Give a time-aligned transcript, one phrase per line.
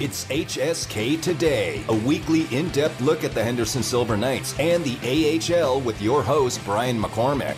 [0.00, 4.96] It's HSK Today, a weekly in depth look at the Henderson Silver Knights and the
[5.02, 7.56] AHL with your host, Brian McCormack.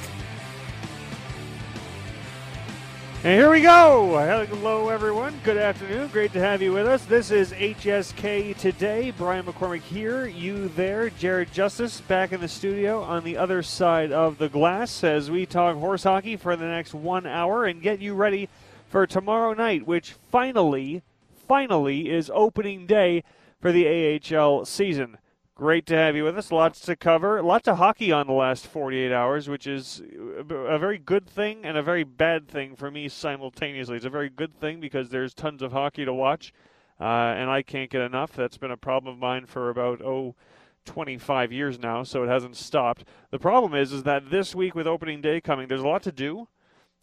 [3.24, 4.16] And here we go.
[4.48, 5.38] Hello, everyone.
[5.44, 6.08] Good afternoon.
[6.08, 7.04] Great to have you with us.
[7.04, 9.10] This is HSK Today.
[9.10, 11.10] Brian McCormack here, you there.
[11.10, 15.44] Jared Justice back in the studio on the other side of the glass as we
[15.44, 18.48] talk horse hockey for the next one hour and get you ready
[18.88, 21.02] for tomorrow night, which finally,
[21.50, 23.24] finally is opening day
[23.60, 25.18] for the AHL season.
[25.56, 26.52] Great to have you with us.
[26.52, 27.42] Lots to cover.
[27.42, 30.00] Lots of hockey on the last 48 hours, which is
[30.48, 33.96] a very good thing and a very bad thing for me simultaneously.
[33.96, 36.52] It's a very good thing because there's tons of hockey to watch,
[37.00, 38.32] uh, and I can't get enough.
[38.32, 40.36] That's been a problem of mine for about, oh,
[40.84, 43.02] 25 years now, so it hasn't stopped.
[43.32, 46.12] The problem is, is that this week with opening day coming, there's a lot to
[46.12, 46.46] do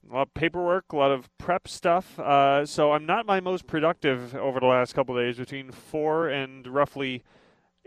[0.10, 2.20] a lot of paperwork, a lot of prep stuff.
[2.20, 6.66] Uh, so I'm not my most productive over the last couple days between four and
[6.68, 7.24] roughly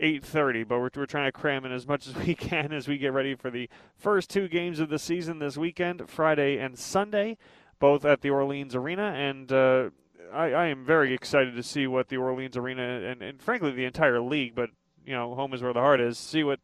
[0.01, 0.67] 8:30.
[0.67, 3.13] But we're, we're trying to cram in as much as we can as we get
[3.13, 7.37] ready for the first two games of the season this weekend, Friday and Sunday,
[7.79, 9.13] both at the Orleans Arena.
[9.15, 9.89] And uh,
[10.33, 13.85] I, I, am very excited to see what the Orleans Arena and, and, frankly the
[13.85, 14.69] entire league, but
[15.05, 16.17] you know, home is where the heart is.
[16.17, 16.59] See what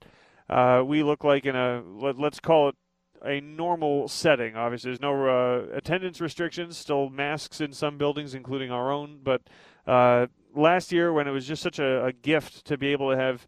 [0.49, 2.75] uh, we look like in a let, let's call it
[3.23, 4.55] a normal setting.
[4.55, 9.19] Obviously, there's no uh, attendance restrictions, still masks in some buildings, including our own.
[9.23, 9.41] But
[9.85, 13.17] uh, last year, when it was just such a, a, gift to be able to
[13.17, 13.47] have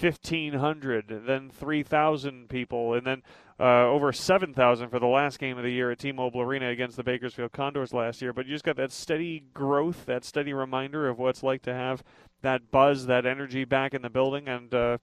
[0.00, 3.22] 1,500, then 3,000 people, and then
[3.58, 7.02] uh, over 7,000 for the last game of the year at T-Mobile Arena against the
[7.02, 8.32] Bakersfield Condors last year.
[8.32, 11.72] But you just got that steady growth, that steady reminder of what it's like to
[11.72, 12.02] have
[12.42, 14.98] that buzz, that energy back in the building, and uh,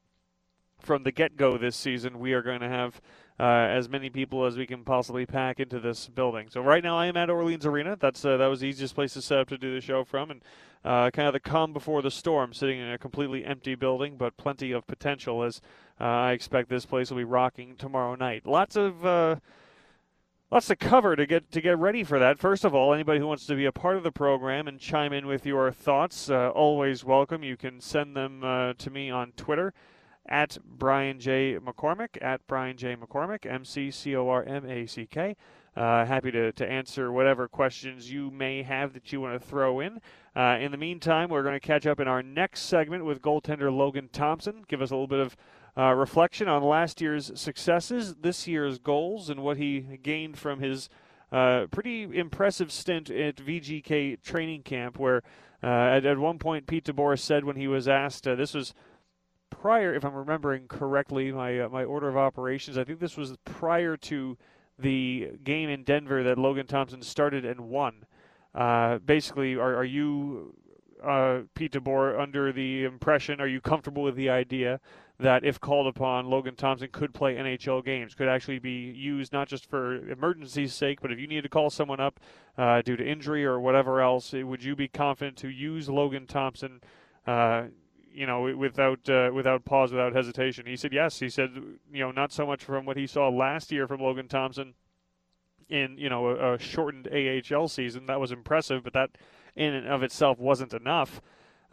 [0.80, 3.02] from the get-go this season, we are going to have
[3.40, 6.48] uh, as many people as we can possibly pack into this building.
[6.50, 7.98] So right now I am at Orleans Arena.
[8.00, 10.32] That's uh, that was the easiest place to set up to do the show from,
[10.32, 10.42] and
[10.86, 14.38] uh, kind of the calm before the storm, sitting in a completely empty building, but
[14.38, 15.62] plenty of potential as
[16.00, 18.46] uh, I expect this place will be rocking tomorrow night.
[18.46, 19.38] Lots of uh,
[20.52, 22.38] lots to cover to get to get ready for that.
[22.38, 25.14] First of all, anybody who wants to be a part of the program and chime
[25.14, 27.44] in with your thoughts, uh, always welcome.
[27.44, 29.74] You can send them uh, to me on Twitter
[30.28, 31.58] at Brian J.
[31.60, 32.96] McCormack, at Brian J.
[32.96, 35.36] McCormack, M C C O R M A C K.
[35.76, 39.80] Uh, happy to, to answer whatever questions you may have that you want to throw
[39.80, 40.00] in.
[40.36, 43.76] Uh, in the meantime, we're going to catch up in our next segment with goaltender
[43.76, 45.36] Logan Thompson, give us a little bit of
[45.76, 50.90] uh, reflection on last year's successes, this year's goals, and what he gained from his
[51.32, 55.24] uh, pretty impressive stint at VGK training camp, where
[55.64, 58.76] uh, at, at one point Pete DeBoer said when he was asked, uh, this was
[59.64, 62.78] prior, if I'm remembering correctly, my uh, my order of operations.
[62.78, 64.38] I think this was prior to
[64.78, 68.06] the game in Denver that Logan Thompson started and won.
[68.54, 70.54] Uh, basically, are, are you,
[71.02, 74.82] uh, Pete DeBoer, under the impression, are you comfortable with the idea
[75.18, 79.48] that if called upon, Logan Thompson could play NHL games, could actually be used not
[79.48, 82.20] just for emergency's sake, but if you need to call someone up
[82.58, 86.82] uh, due to injury or whatever else, would you be confident to use Logan Thompson?
[87.26, 87.68] Uh,
[88.14, 90.66] you know, without uh, without pause, without hesitation.
[90.66, 91.20] He said yes.
[91.20, 91.52] He said,
[91.92, 94.74] you know, not so much from what he saw last year from Logan Thompson
[95.70, 98.06] in you know a, a shortened AHL season.
[98.06, 99.12] That was impressive, but that
[99.56, 101.22] in and of itself wasn't enough.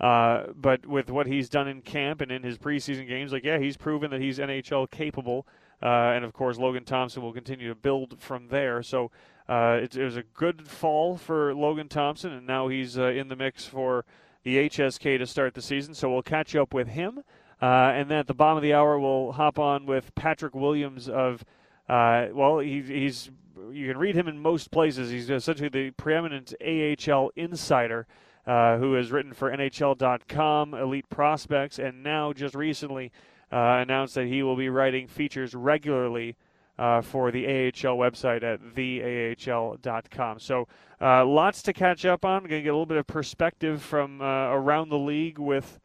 [0.00, 3.58] Uh, but with what he's done in camp and in his preseason games, like yeah,
[3.58, 5.46] he's proven that he's NHL capable.
[5.82, 8.82] Uh, and of course, Logan Thompson will continue to build from there.
[8.82, 9.10] So
[9.48, 13.28] uh, it, it, was a good fall for Logan Thompson, and now he's uh, in
[13.28, 14.04] the mix for
[14.42, 15.94] the HSK to start the season.
[15.94, 17.22] So we'll catch up with him.
[17.60, 21.08] Uh, and then at the bottom of the hour, we'll hop on with Patrick Williams
[21.08, 21.44] of,
[21.88, 23.30] uh, well, he, he's,
[23.70, 25.10] you can read him in most places.
[25.10, 28.06] He's essentially the preeminent AHL insider
[28.46, 33.12] uh, who has written for NHL.com, Elite Prospects, and now just recently
[33.52, 36.36] uh, announced that he will be writing features regularly
[36.80, 40.38] uh, for the AHL website at theahl.com.
[40.38, 40.66] So
[40.98, 42.40] uh, lots to catch up on.
[42.40, 45.78] Going to get a little bit of perspective from uh, around the league with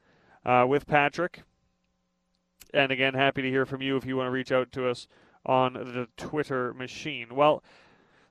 [0.46, 1.42] uh, with Patrick.
[2.74, 5.08] And again, happy to hear from you if you want to reach out to us
[5.46, 7.36] on the Twitter machine.
[7.36, 7.62] Well,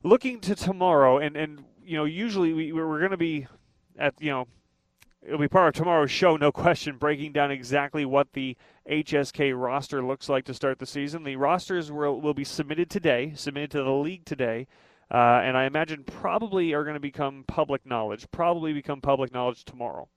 [0.03, 3.47] looking to tomorrow, and and you know, usually we, we're going to be
[3.99, 4.49] at you know
[5.27, 8.57] it'll be part of tomorrow's show, no question, breaking down exactly what the
[8.89, 11.25] HSK roster looks like to start the season.
[11.25, 14.67] The rosters will, will be submitted today, submitted to the league today,
[15.11, 19.65] uh, and I imagine probably are going to become public knowledge, probably become public knowledge
[19.65, 20.09] tomorrow.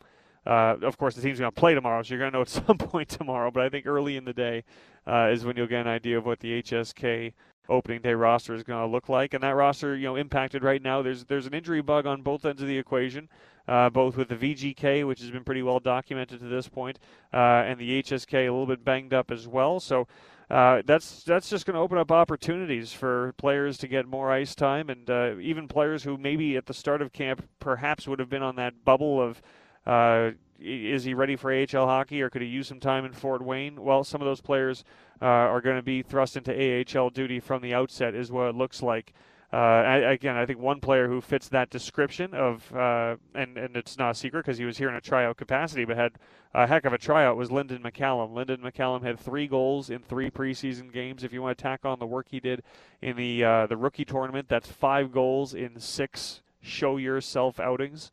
[0.45, 2.49] Uh, of course, the team's going to play tomorrow, so you're going to know at
[2.67, 4.63] some point tomorrow, but I think early in the day
[5.05, 7.33] uh, is when you'll get an idea of what the HSK
[7.69, 9.33] opening day roster is going to look like.
[9.33, 11.01] And that roster, you know, impacted right now.
[11.01, 13.29] There's there's an injury bug on both ends of the equation,
[13.67, 16.99] uh, both with the VGK, which has been pretty well documented to this point,
[17.33, 19.79] uh, and the HSK a little bit banged up as well.
[19.79, 20.07] So.
[20.49, 24.55] Uh, that's that's just going to open up opportunities for players to get more ice
[24.55, 28.29] time, and uh, even players who maybe at the start of camp perhaps would have
[28.29, 29.41] been on that bubble of
[29.85, 33.41] uh, is he ready for AHL hockey or could he use some time in Fort
[33.41, 33.81] Wayne?
[33.81, 34.83] Well, some of those players
[35.21, 38.55] uh, are going to be thrust into AHL duty from the outset, is what it
[38.55, 39.13] looks like.
[39.51, 43.77] Uh, I, again, I think one player who fits that description of, uh, and, and
[43.77, 46.13] it's not a secret because he was here in a tryout capacity, but had
[46.53, 48.33] a heck of a tryout, was Lynden McCallum.
[48.33, 51.23] Lynden McCallum had three goals in three preseason games.
[51.23, 52.61] If you want to tack on the work he did
[53.01, 58.11] in the uh, the rookie tournament, that's five goals in six show yourself outings.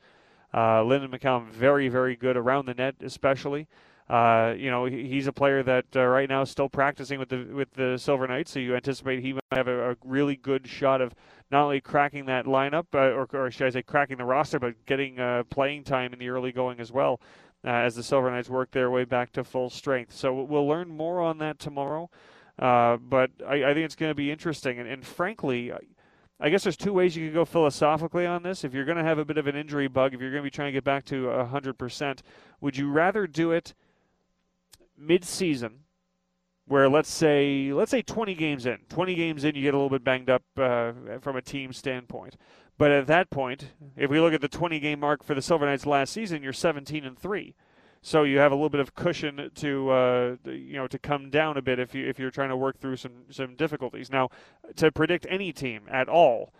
[0.52, 3.66] Uh, Lynden McCallum, very, very good around the net, especially.
[4.08, 7.44] Uh, you know, he's a player that uh, right now is still practicing with the
[7.54, 11.00] with the Silver Knights, so you anticipate he might have a, a really good shot
[11.00, 11.14] of
[11.50, 14.74] not only cracking that lineup, uh, or, or, should I say, cracking the roster, but
[14.84, 17.18] getting uh, playing time in the early going as well,
[17.64, 20.14] uh, as the Silver Knights work their way back to full strength.
[20.14, 22.10] So we'll learn more on that tomorrow.
[22.58, 25.72] But I, I, think it's going to be interesting, and, and frankly,
[26.40, 28.64] I guess there's two ways you can go philosophically on this.
[28.64, 30.46] If you're going to have a bit of an injury bug, if you're going to
[30.46, 32.18] be trying to get back to 100%,
[32.60, 33.72] would you rather do it
[34.96, 35.80] mid-season
[36.66, 38.78] where let's say let's say 20 games in.
[38.88, 42.36] 20 games in you get a little bit banged up uh, from a team standpoint.
[42.78, 45.66] But at that point if we look at the 20 game mark for the silver
[45.66, 47.54] knights last season you're 17 and 3
[48.04, 51.56] so you have a little bit of cushion to uh, you know to come down
[51.56, 54.10] a bit if you if you're trying to work through some some difficulties.
[54.10, 54.28] Now,
[54.76, 56.52] to predict any team at all,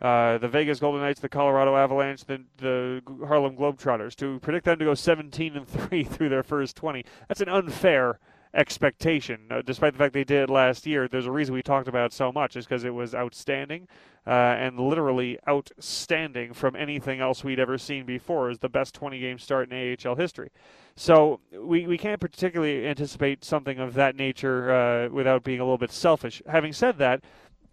[0.00, 4.78] uh, the Vegas Golden Knights, the Colorado Avalanche, the the Harlem Globetrotters, to predict them
[4.78, 8.18] to go 17 and three through their first 20, that's an unfair
[8.54, 9.40] expectation.
[9.50, 12.12] Uh, despite the fact they did it last year, there's a reason we talked about
[12.12, 13.86] so much, is because it was outstanding
[14.26, 18.50] uh, and literally outstanding from anything else we'd ever seen before.
[18.50, 20.50] Is the best 20 game start in AHL history.
[20.96, 25.78] So we, we can't particularly anticipate something of that nature uh, without being a little
[25.78, 26.42] bit selfish.
[26.46, 27.22] Having said that,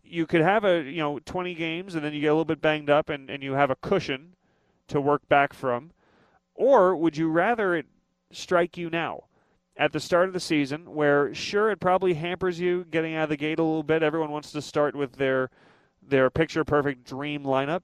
[0.09, 2.61] you could have a you know 20 games and then you get a little bit
[2.61, 4.33] banged up and, and you have a cushion
[4.87, 5.91] to work back from,
[6.55, 7.87] or would you rather it
[8.31, 9.23] strike you now?
[9.79, 13.29] At the start of the season, where sure it probably hampers you getting out of
[13.29, 14.01] the gate a little bit.
[14.01, 15.51] Everyone wants to start with their
[16.01, 17.81] their picture perfect dream lineup.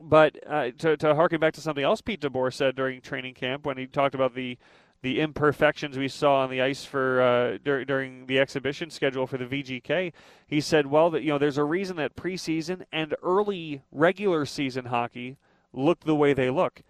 [0.00, 3.64] But uh, to, to harken back to something else Pete DeBoer said during training camp
[3.64, 4.58] when he talked about the
[5.06, 9.38] the imperfections we saw on the ice for uh, dur- during the exhibition schedule for
[9.38, 10.12] the VGK,
[10.48, 14.86] he said, "Well, that you know, there's a reason that preseason and early regular season
[14.86, 15.36] hockey
[15.72, 16.82] look the way they look."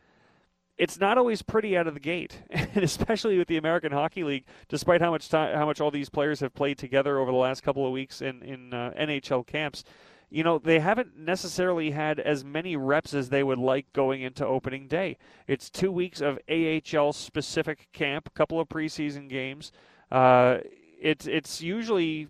[0.78, 4.46] It's not always pretty out of the gate, and especially with the American Hockey League.
[4.70, 7.62] Despite how much time, how much all these players have played together over the last
[7.62, 9.84] couple of weeks in in uh, NHL camps,
[10.28, 14.44] you know, they haven't necessarily had as many reps as they would like going into
[14.44, 15.18] opening day.
[15.46, 19.70] It's two weeks of AHL specific camp, a couple of preseason games.
[20.10, 20.58] Uh,
[21.00, 22.28] it's it's usually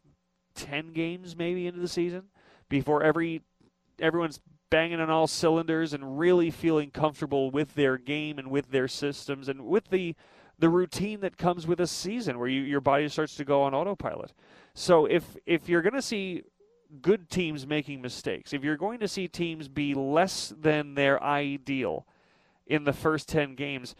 [0.54, 2.24] ten games maybe into the season
[2.68, 3.42] before every
[3.98, 8.88] everyone's banging on all cylinders and really feeling comfortable with their game and with their
[8.88, 10.14] systems and with the
[10.58, 13.74] the routine that comes with a season where you, your body starts to go on
[13.74, 14.32] autopilot.
[14.74, 16.42] So if if you're going to see
[17.02, 22.06] good teams making mistakes, if you're going to see teams be less than their ideal
[22.66, 23.94] in the first 10 games,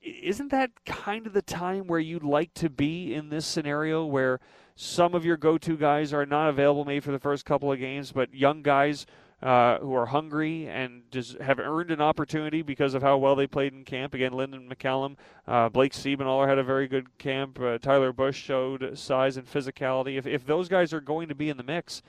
[0.00, 4.40] isn't that kind of the time where you'd like to be in this scenario where
[4.76, 7.78] some of your go to guys are not available maybe for the first couple of
[7.78, 9.06] games, but young guys
[9.44, 11.02] uh, who are hungry and
[11.42, 14.14] have earned an opportunity because of how well they played in camp.
[14.14, 17.60] Again, Lynden McCallum, uh, Blake Siebenthaler had a very good camp.
[17.60, 20.16] Uh, Tyler Bush showed size and physicality.
[20.16, 22.00] If, if those guys are going to be in the mix,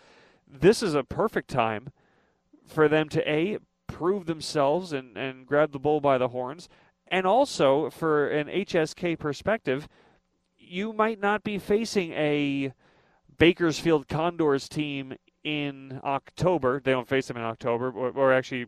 [0.48, 1.90] this is a perfect time
[2.66, 6.70] for them to a prove themselves and, and grab the bull by the horns,
[7.10, 9.90] and also for an HSK perspective,
[10.58, 12.74] you might not be facing a
[13.38, 15.16] Bakersfield Condors team
[15.46, 16.82] in October.
[16.84, 18.66] They don't face them in October, or, or actually,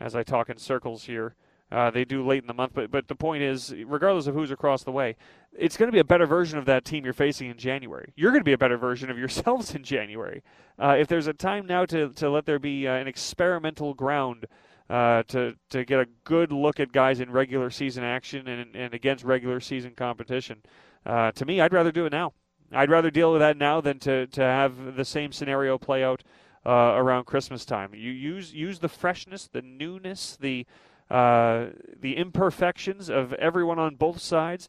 [0.00, 1.34] as I talk in circles here,
[1.70, 4.52] uh, they do late in the month, but but the point is, regardless of who's
[4.52, 5.16] across the way,
[5.52, 8.12] it's going to be a better version of that team you're facing in January.
[8.14, 10.42] You're going to be a better version of yourselves in January.
[10.78, 14.46] Uh, if there's a time now to to let there be uh, an experimental ground
[14.88, 18.94] uh, to to get a good look at guys in regular season action and and
[18.94, 20.62] against regular season competition,
[21.04, 22.34] uh, to me, I'd rather do it now.
[22.74, 26.22] I'd rather deal with that now than to to have the same scenario play out
[26.66, 27.94] uh, around Christmas time.
[27.94, 30.66] You use use the freshness, the newness, the
[31.10, 31.66] uh,
[32.00, 34.68] the imperfections of everyone on both sides.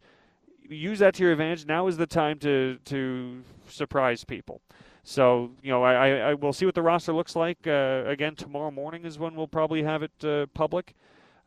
[0.67, 1.65] Use that to your advantage.
[1.65, 4.61] Now is the time to to surprise people.
[5.03, 7.67] So you know, I, I, I will see what the roster looks like.
[7.67, 10.95] Uh, again, tomorrow morning is when we'll probably have it uh, public.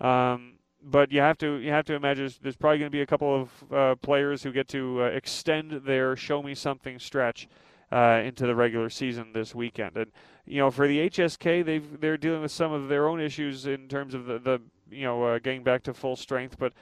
[0.00, 3.06] Um, but you have to you have to imagine there's, probably going to be a
[3.06, 7.48] couple of uh, players who get to uh, extend their show me something stretch
[7.90, 9.96] uh, into the regular season this weekend.
[9.96, 10.12] And
[10.46, 13.88] you know, for the HSK, they've they're dealing with some of their own issues in
[13.88, 16.58] terms of the, the you know uh, getting back to full strength.
[16.58, 16.72] But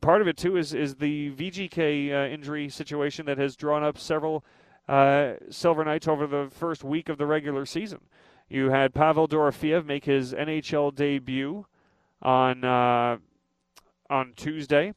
[0.00, 3.98] part of it too is is the VGK uh, injury situation that has drawn up
[3.98, 4.44] several
[4.88, 8.00] uh, Silver Knights over the first week of the regular season.
[8.48, 11.66] You had Pavel Dorofeev make his NHL debut
[12.20, 13.20] on
[14.10, 14.92] on Tuesday,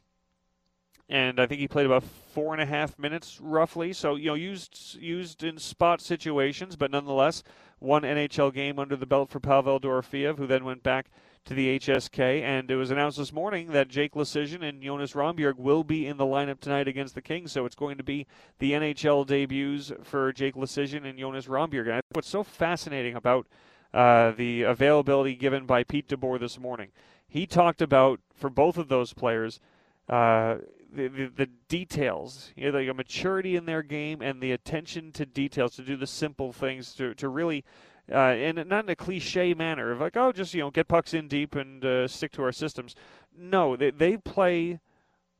[1.07, 3.93] and I think he played about four and a half minutes roughly.
[3.93, 7.43] So you know, used used in spot situations, but nonetheless,
[7.79, 11.11] one NHL game under the belt for Pavel Dorofeev, who then went back
[11.45, 12.41] to the HSK.
[12.41, 16.17] And it was announced this morning that Jake Leschyshyn and Jonas Rondbjerg will be in
[16.17, 17.51] the lineup tonight against the Kings.
[17.51, 18.25] So it's going to be
[18.59, 21.89] the NHL debuts for Jake Leschyshyn and Jonas Rondbjerg.
[21.89, 23.45] And what's so fascinating about
[23.93, 26.89] uh, the availability given by Pete DeBoer this morning
[27.33, 29.61] he talked about for both of those players
[30.09, 30.55] uh,
[30.93, 35.25] the, the, the, details, you know, like maturity in their game and the attention to
[35.25, 37.63] details to do the simple things to, to really,
[38.11, 41.13] uh, and not in a cliche manner of like, oh, just, you know, get pucks
[41.13, 42.95] in deep and uh, stick to our systems.
[43.33, 44.81] No, they, they play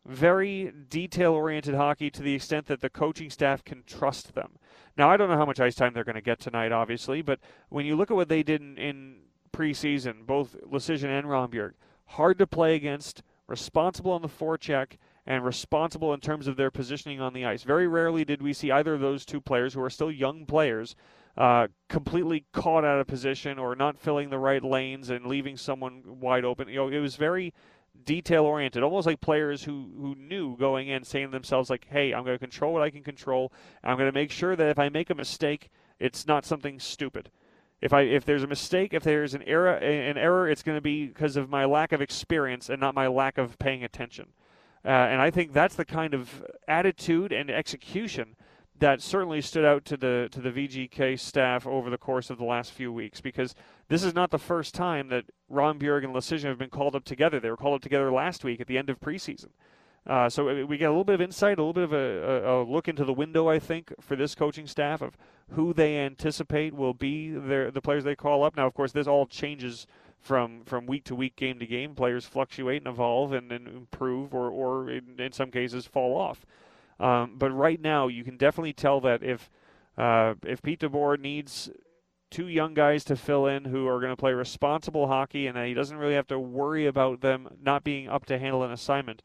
[0.05, 4.53] very detail oriented hockey to the extent that the coaching staff can trust them.
[4.97, 7.41] Now, I don't know how much ice time they're going to get tonight, obviously, but
[7.67, 9.15] when you look at what they did in, in
[9.51, 11.73] preseason, both Leschyshyn and Rondbjerg.
[12.05, 17.21] Hard to play against, responsible on the forecheck, and responsible in terms of their positioning
[17.21, 17.63] on the ice.
[17.63, 20.95] Very rarely did we see either of those two players, who are still young players,
[21.37, 26.03] uh, completely caught out of position or not filling the right lanes and leaving someone
[26.05, 26.67] wide open.
[26.67, 27.53] You know, it was very
[28.05, 32.13] detail oriented, almost like players who, who knew going in, saying to themselves, like, hey,
[32.13, 33.51] I'm going to control what I can control.
[33.83, 35.69] I'm going to make sure that if I make a mistake,
[35.99, 37.31] it's not something stupid.
[37.83, 40.81] If I if there's a mistake, if there's an error, an error, it's going to
[40.81, 44.27] be because of my lack of experience and not my lack of paying attention.
[44.85, 48.37] Uh, and I think that's the kind of attitude and execution
[48.79, 52.45] that certainly stood out to the to the VGK staff over the course of the
[52.45, 53.53] last few weeks because
[53.89, 57.41] this is not the first time that Rondbjerg and Leschyshyn have been called up together.
[57.41, 59.49] They were called up together last week at the end of preseason.
[60.07, 62.63] Uh, so we get a little bit of insight, a little bit of a, a,
[62.63, 65.17] a, look into the window, I think, for this coaching staff of
[65.51, 68.55] who they anticipate will be their, the players they call up.
[68.55, 69.85] Now, of course, this all changes
[70.19, 71.95] from, from week to week, game to game.
[71.95, 76.45] Players fluctuate and evolve and, and improve, or, or in, in some cases, fall off.
[76.99, 79.49] Um, but right now, you can definitely tell that if
[79.97, 81.69] uh, if Pete DeBoer needs
[82.31, 85.67] two young guys to fill in who are going to play responsible hockey, and that
[85.67, 89.21] he doesn't really have to worry about them not being up to handle an assignment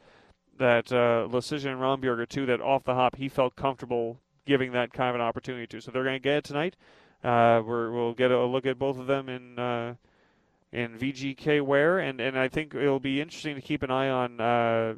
[0.59, 4.73] that uh, Leschyshyn and Rondbjerg are two that off the hop he felt comfortable giving
[4.73, 5.81] that kind of an opportunity to.
[5.81, 6.75] So they're going to get it tonight.
[7.23, 9.95] Uh, we will get a look at both of them in uh,
[10.73, 14.41] in VGK wear, and, and I think it'll be interesting to keep an eye on.
[14.41, 14.95] Uh,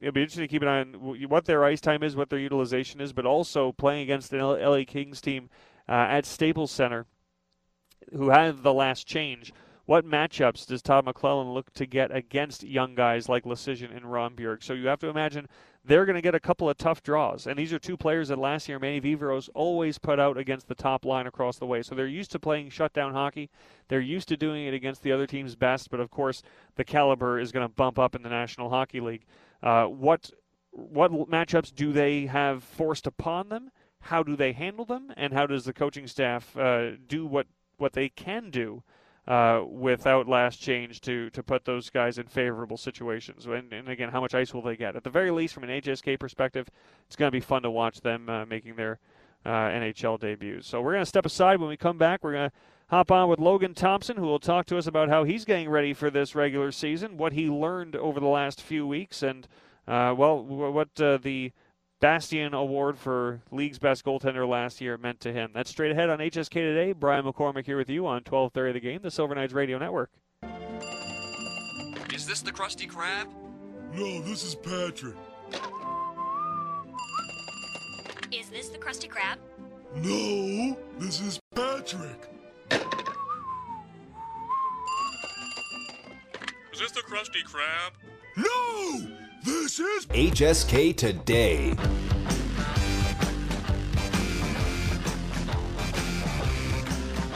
[0.00, 0.94] it'll be interesting to keep an eye on
[1.28, 4.84] what their ice time is, what their utilization is, but also playing against an LA
[4.86, 5.50] Kings team
[5.88, 7.06] uh, at Staples Center,
[8.16, 9.52] who had the last change
[9.92, 14.64] what matchups does Todd McLellan look to get against young guys like Leschyshyn and Rondbjerg?
[14.64, 15.50] So you have to imagine
[15.84, 17.46] they're going to get a couple of tough draws.
[17.46, 20.74] And these are two players that last year Manny Viveros always put out against the
[20.74, 21.82] top line across the way.
[21.82, 23.50] So they're used to playing shutdown hockey.
[23.88, 25.90] They're used to doing it against the other team's best.
[25.90, 26.42] But of course,
[26.76, 29.26] the caliber is going to bump up in the National Hockey League.
[29.62, 30.30] Uh, what
[30.70, 33.70] what matchups do they have forced upon them?
[34.00, 35.12] How do they handle them?
[35.18, 37.46] And how does the coaching staff uh, do what
[37.76, 38.84] what they can do?
[39.28, 43.46] Uh, without last change to to put those guys in favorable situations.
[43.46, 44.96] And, and, again, how much ice will they get?
[44.96, 46.68] At the very least, from an HSK perspective,
[47.06, 48.98] it's going to be fun to watch them uh, making their
[49.44, 50.66] uh, NHL debuts.
[50.66, 51.60] So we're going to step aside.
[51.60, 52.56] When we come back, we're going to
[52.88, 55.94] hop on with Logan Thompson, who will talk to us about how he's getting ready
[55.94, 59.46] for this regular season, what he learned over the last few weeks, and
[59.88, 61.52] uh, well, what uh, the
[62.02, 65.52] Bastien Award for league's best goaltender last year meant to him.
[65.54, 66.92] That's straight ahead on HSK today.
[66.92, 70.10] Brian McCormack here with you on 12:30 the game, the Silver Knights Radio Network.
[72.12, 73.28] Is this the Krusty Krab?
[73.94, 75.14] No, this is Patrick.
[78.32, 79.36] Is this the Krusty Krab?
[79.94, 82.28] No, this is Patrick.
[86.72, 87.92] Is this the Krusty Krab?
[88.36, 89.21] No!
[89.44, 91.74] This is HSK Today.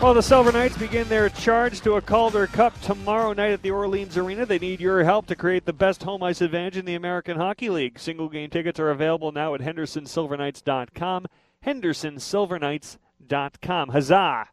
[0.01, 3.73] Well, the Silver Knights begin their charge to a Calder Cup tomorrow night at the
[3.73, 4.47] Orleans Arena.
[4.47, 7.71] They need your help to create the best home ice advantage in the American Hockey
[7.71, 7.99] League.
[7.99, 11.27] Single game tickets are available now at HendersonSilverKnights.com.
[11.67, 14.47] HendersonSilverKnights.com Huzzah!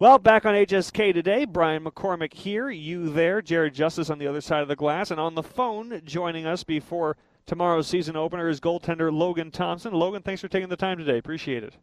[0.00, 4.40] Well, back on HSK today, Brian McCormack here, you there, Jared Justice on the other
[4.40, 8.58] side of the glass, and on the phone joining us before tomorrow's season opener is
[8.58, 9.92] goaltender Logan Thompson.
[9.94, 11.16] Logan, thanks for taking the time today.
[11.16, 11.74] Appreciate it.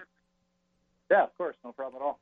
[1.09, 2.19] Yeah, of course, no problem at all.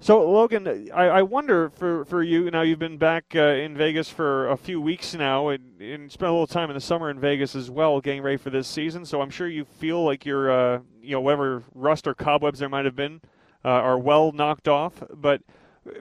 [0.00, 2.62] So, Logan, I, I wonder for, for you now.
[2.62, 6.32] You've been back uh, in Vegas for a few weeks now, and, and spent a
[6.32, 9.04] little time in the summer in Vegas as well, getting ready for this season.
[9.04, 12.68] So, I'm sure you feel like you're, uh, you know, whatever rust or cobwebs there
[12.68, 13.20] might have been,
[13.64, 15.02] uh, are well knocked off.
[15.12, 15.42] But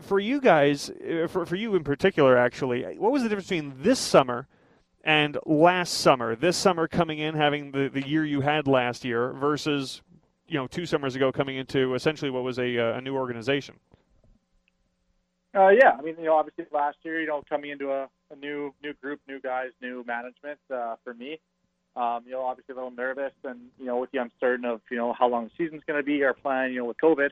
[0.01, 3.73] for you guys, uh, for for you in particular, actually, what was the difference between
[3.81, 4.47] this summer
[5.03, 6.35] and last summer?
[6.35, 10.01] This summer coming in, having the, the year you had last year, versus
[10.47, 13.75] you know two summers ago coming into essentially what was a, uh, a new organization.
[15.55, 18.35] Uh, yeah, I mean, you know, obviously last year, you know, coming into a, a
[18.35, 21.39] new new group, new guys, new management uh, for me.
[21.95, 24.97] Um, you know, obviously a little nervous, and you know, with the uncertain of you
[24.97, 27.29] know how long the season's going to be, our plan, you know, with COVID.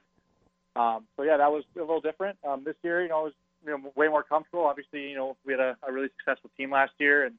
[0.76, 2.38] Um, so yeah, that was a little different.
[2.48, 3.34] Um, this year, you know, it was
[3.66, 4.66] you know way more comfortable.
[4.66, 7.36] Obviously, you know, we had a, a really successful team last year, and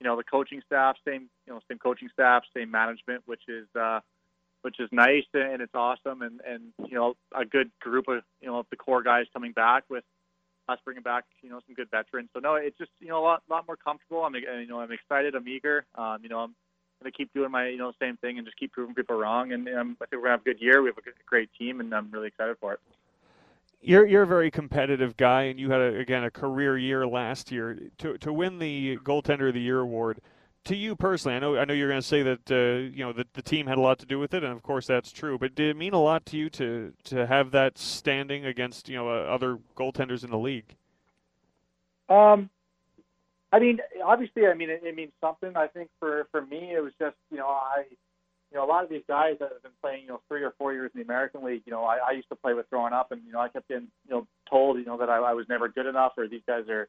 [0.00, 3.66] you know, the coaching staff, same you know, same coaching staff, same management, which is
[3.78, 4.00] uh,
[4.62, 8.48] which is nice and it's awesome, and and you know, a good group of you
[8.48, 10.04] know the core guys coming back with
[10.68, 12.28] us bringing back you know some good veterans.
[12.34, 14.24] So no, it's just you know a lot lot more comfortable.
[14.24, 15.34] I'm you know I'm excited.
[15.34, 15.86] I'm eager.
[15.94, 16.54] Um, you know I'm
[17.00, 19.52] going to keep doing my you know same thing and just keep proving people wrong.
[19.52, 20.82] And um, I think we're gonna have a good year.
[20.82, 22.80] We have a great team, and I'm really excited for it.
[23.82, 27.52] You're you're a very competitive guy, and you had a, again a career year last
[27.52, 30.20] year to to win the goaltender of the year award.
[30.64, 33.12] To you personally, I know I know you're going to say that uh, you know
[33.12, 35.38] the, the team had a lot to do with it, and of course that's true.
[35.38, 38.96] But did it mean a lot to you to to have that standing against you
[38.96, 40.74] know uh, other goaltenders in the league?
[42.08, 42.50] Um,
[43.56, 45.56] I mean, obviously, I mean it, it means something.
[45.56, 47.84] I think for for me, it was just you know I
[48.50, 50.54] you know, a lot of these guys that have been playing, you know, three or
[50.56, 52.92] four years in the American League, you know, I, I used to play with growing
[52.92, 55.32] up, and you know, I kept getting, you know, told, you know, that I, I
[55.34, 56.88] was never good enough, or these guys are,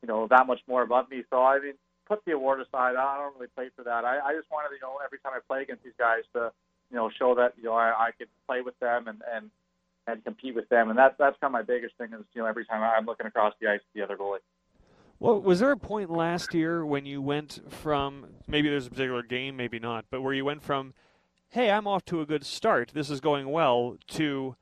[0.00, 1.24] you know, that much more above me.
[1.28, 1.74] So I mean,
[2.06, 2.94] put the award aside.
[2.96, 4.04] I don't really play for that.
[4.04, 6.52] I, I just wanted, you know, every time I play against these guys to,
[6.90, 9.50] you know, show that you know I, I could play with them and and
[10.06, 12.46] and compete with them, and that's that's kind of my biggest thing is, you know,
[12.46, 14.38] every time I'm looking across the ice, at the other goalie.
[15.22, 19.22] Well, was there a point last year when you went from maybe there's a particular
[19.22, 20.94] game, maybe not, but where you went from,
[21.50, 24.56] hey, I'm off to a good start, this is going well, to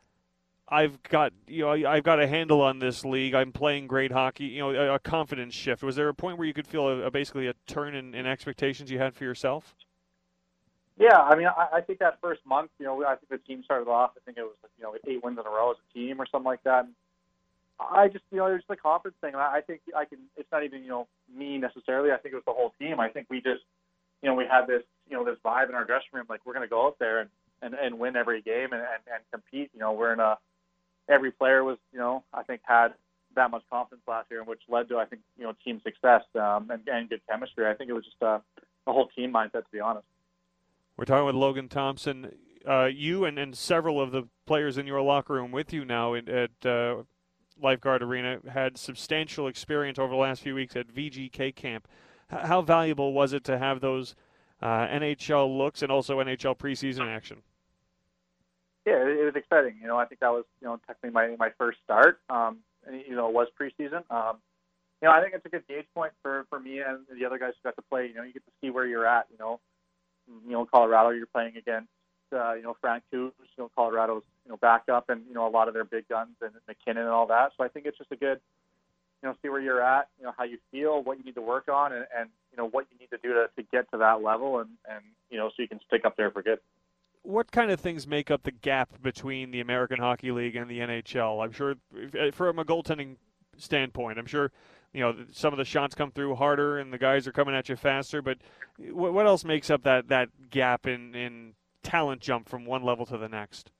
[0.68, 3.35] I've got you know I've got a handle on this league.
[3.35, 4.44] I'm playing great hockey.
[4.44, 5.83] You know, a, a confidence shift.
[5.83, 8.27] Was there a point where you could feel a, a basically a turn in, in,
[8.27, 9.75] expectations you had for yourself?
[10.99, 13.64] Yeah, I mean, I, I think that first month, you know, I think the team
[13.64, 14.11] started off.
[14.14, 16.27] I think it was you know eight wins in a row as a team or
[16.27, 16.85] something like that.
[16.85, 16.92] And
[17.81, 19.35] I just you know it was just a confidence thing.
[19.35, 20.19] I, I think I can.
[20.37, 22.12] It's not even you know me necessarily.
[22.12, 23.01] I think it was the whole team.
[23.01, 23.62] I think we just
[24.23, 26.55] you know we had this you know this vibe in our dressing room like we're
[26.55, 27.31] going to go out there and,
[27.62, 29.71] and and win every game and, and and compete.
[29.73, 30.38] You know, we're in a
[31.11, 32.95] every player was, you know, I think had
[33.35, 36.71] that much confidence last year, which led to, I think, you know, team success um,
[36.71, 37.66] and, and good chemistry.
[37.66, 38.40] I think it was just a,
[38.87, 40.07] a whole team mindset, to be honest.
[40.97, 42.33] We're talking with Logan Thompson.
[42.69, 46.14] Uh, you and, and several of the players in your locker room with you now
[46.14, 47.03] in, at uh,
[47.62, 51.88] Lifeguard Arena had substantial experience over the last few weeks at VGK camp.
[52.33, 54.14] H- how valuable was it to have those
[54.62, 57.42] uh, NHL looks and also NHL preseason action?
[58.87, 59.77] yeah, it, was exciting.
[59.81, 62.20] You know, I think that was you know technically my my first start.
[62.31, 64.03] Um, and you know, it was preseason.
[64.11, 64.38] Um,
[65.01, 67.38] you know, I think it's a good gauge point for for me and the other
[67.38, 68.09] guys who got to play.
[68.09, 69.27] You know, you get to see where you're at.
[69.31, 69.61] You know,
[70.44, 71.88] you know, Colorado, you're playing against.
[72.33, 75.69] Uh, you know, Francouz, you know, Colorado's, you know, backup and, you know, a lot
[75.69, 77.53] of their big guns and MacKinnon and all that.
[77.57, 78.41] So I think it's just a good,
[79.23, 81.43] you know, see where you're at, you know, how you feel, what you need to
[81.43, 83.99] work on and, and you know, what you need to do to, to get to
[83.99, 86.59] that level and, and, you know, so you can stick up there for good
[87.23, 90.79] what kind of things make up the gap between the American Hockey League and the
[90.79, 91.45] NHL?
[91.45, 91.75] I'm sure,
[92.33, 93.17] from a goaltending
[93.59, 94.51] standpoint, I'm sure
[94.93, 97.69] you know some of the shots come through harder and the guys are coming at
[97.69, 98.23] you faster.
[98.23, 98.39] But
[98.79, 103.19] what else makes up that that gap in in talent jump from one level to
[103.19, 103.71] the next?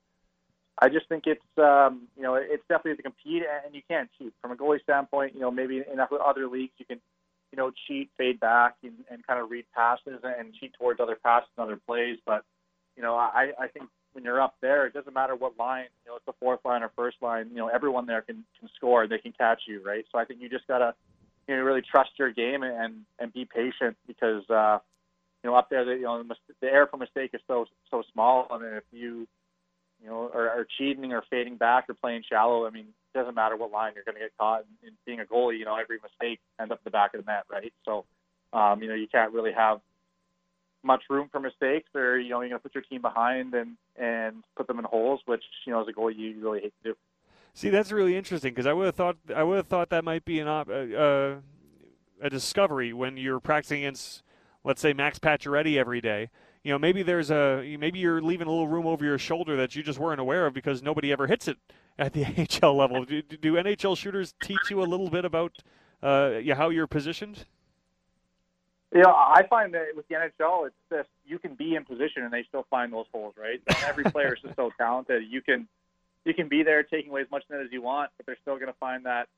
[0.81, 4.33] I just think it's um, you know it's definitely to compete and you can't cheat
[4.41, 5.35] from a goalie standpoint.
[5.35, 7.01] You know maybe in other leagues you can
[7.53, 11.17] you know cheat, fade back, and, and kind of read passes and cheat towards other
[11.23, 12.45] passes and other plays, but
[12.97, 16.11] you know, I, I think when you're up there, it doesn't matter what line, you
[16.11, 19.05] know, it's the fourth line or first line, you know, everyone there can, can score,
[19.05, 20.05] and they can catch you, right?
[20.13, 20.95] So I think you just gotta,
[21.49, 24.79] you know, really trust your game and and be patient because, uh,
[25.43, 26.23] you know, up there, the, you know,
[26.61, 28.47] the air for mistake is so so small.
[28.51, 29.27] I mean, if you,
[30.03, 33.35] you know, are, are cheating or fading back or playing shallow, I mean, it doesn't
[33.35, 34.61] matter what line you're going to get caught.
[34.61, 37.25] And, and being a goalie, you know, every mistake ends up in the back of
[37.25, 37.73] the net, right?
[37.85, 38.05] So,
[38.53, 39.81] um, you know, you can't really have
[40.83, 43.77] much room for mistakes, or you know, you're going to put your team behind and
[43.97, 46.91] and put them in holes, which you know, as a goalie, you really hate to
[46.91, 46.97] do.
[47.53, 50.25] See, that's really interesting because I would have thought I would have thought that might
[50.25, 51.35] be an op- uh,
[52.21, 54.23] a discovery when you're practicing against,
[54.65, 56.31] let's say, Max Pacioretty every day.
[56.63, 59.75] You know, maybe there's a maybe you're leaving a little room over your shoulder that
[59.75, 61.57] you just weren't aware of because nobody ever hits it
[61.99, 63.05] at the NHL level.
[63.05, 65.53] Do, do NHL shooters teach you a little bit about
[66.03, 67.45] uh, how you're positioned?
[68.93, 72.25] You know, I find that with the NHL, it's just you can be in position
[72.25, 73.61] and they still find those holes, right?
[73.87, 75.23] Every player is just so talented.
[75.31, 75.69] You can
[76.25, 78.57] you can be there taking away as much net as you want, but they're still
[78.57, 79.29] going to find that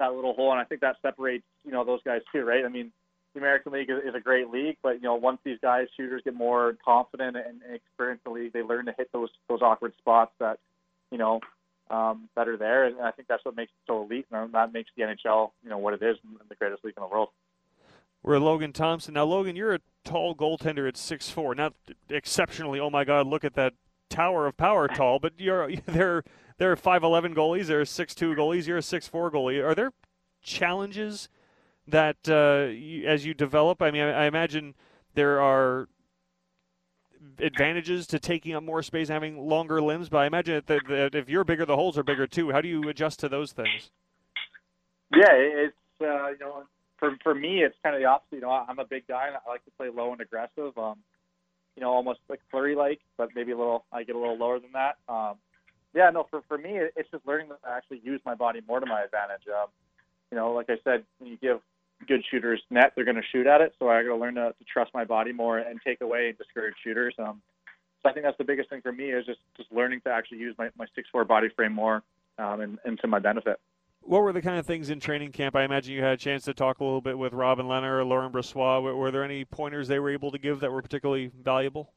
[0.00, 2.64] that little hole, and I think that separates you know those guys too, right?
[2.64, 2.90] I mean,
[3.34, 6.34] the American League is a great league, but you know once these guys shooters get
[6.34, 10.58] more confident and, experience the league, they learn to hit those those awkward spots that
[11.10, 11.40] you know
[11.90, 14.72] um, that are there, and I think that's what makes it so elite, and that
[14.72, 17.28] makes the NHL you know what it is and the greatest league in the world.
[18.22, 19.14] We're Logan Thompson.
[19.14, 21.54] Now, Logan, you're a tall goaltender at six four.
[21.54, 21.74] Not
[22.08, 22.80] exceptionally.
[22.80, 23.26] Oh my God!
[23.26, 23.74] Look at that
[24.08, 25.18] tower of power, tall.
[25.18, 26.22] But you're there.
[26.56, 27.66] There are five eleven goalies.
[27.66, 28.66] There are six two goalies.
[28.66, 29.62] You're a six four goalie.
[29.62, 29.92] Are there
[30.42, 31.28] challenges
[31.88, 33.82] that uh, you, as you develop?
[33.82, 34.74] I mean, I, I imagine
[35.14, 35.88] there are
[37.38, 40.08] advantages to taking up more space, having longer limbs.
[40.08, 42.52] But I imagine that, that if you're bigger, the holes are bigger too.
[42.52, 43.90] How do you adjust to those things?
[45.14, 46.64] Yeah, it's uh, you know
[46.98, 48.36] for for me, it's kind of the opposite.
[48.36, 50.76] You know, I'm a big guy and I like to play low and aggressive.
[50.76, 50.98] Um,
[51.76, 53.84] you know, almost like Fleury like, but maybe a little.
[53.92, 54.96] I get a little lower than that.
[55.08, 55.36] Um,
[55.94, 58.86] yeah, no, for for me, it's just learning to actually use my body more to
[58.86, 59.46] my advantage.
[59.48, 59.68] Um,
[60.30, 61.60] you know, like I said, when you give
[62.06, 63.74] good shooters net, they're going to shoot at it.
[63.78, 66.38] So I got to learn to, to trust my body more and take away and
[66.38, 67.14] discourage shooters.
[67.18, 67.42] Um,
[68.02, 70.38] so I think that's the biggest thing for me is just just learning to actually
[70.38, 72.02] use my my six four body frame more
[72.38, 73.58] um, and, and to my benefit.
[74.02, 75.56] What were the kind of things in training camp?
[75.56, 78.04] I imagine you had a chance to talk a little bit with Robin Lehner or
[78.04, 78.82] Laurent Brossoit.
[78.82, 81.94] Were, were there any pointers they were able to give that were particularly valuable?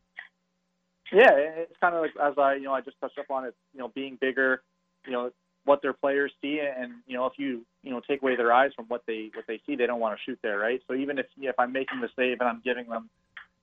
[1.12, 3.55] Yeah, it's kind of like as I you know I just touched up on it.
[3.73, 4.63] You know, being bigger,
[5.05, 5.31] you know
[5.67, 8.71] what their players see, and you know if you you know take away their eyes
[8.75, 10.82] from what they what they see, they don't want to shoot there, right?
[10.88, 13.10] So even if if I'm making the save and I'm giving them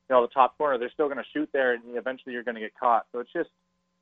[0.09, 2.57] you know the top corner, they're still going to shoot there, and eventually you're going
[2.57, 3.07] to get caught.
[3.11, 3.49] So it's just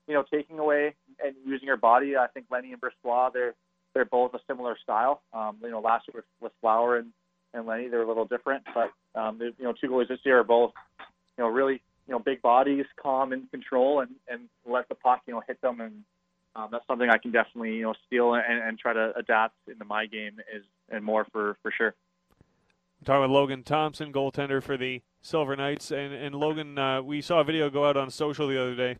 [0.09, 2.17] you know taking away and using your body.
[2.17, 3.55] I think Lenny and Brossoit, they're
[3.95, 5.23] they're both a similar style.
[5.33, 7.09] Um, you know, last year with, with Flower and,
[7.55, 10.45] and Lenny, they're a little different, but um, you know, two goalies this year are
[10.45, 10.73] both
[11.39, 15.23] you know really you know big bodies, calm and control, and and let the puck
[15.27, 16.03] you know hit them, and
[16.55, 19.85] um, that's something I can definitely you know steal and, and try to adapt into
[19.85, 21.95] my game is and more for for sure.
[23.01, 27.21] I'm talking with Logan Thompson, goaltender for the Silver Knights, and and Logan, uh, we
[27.21, 28.99] saw a video go out on social the other day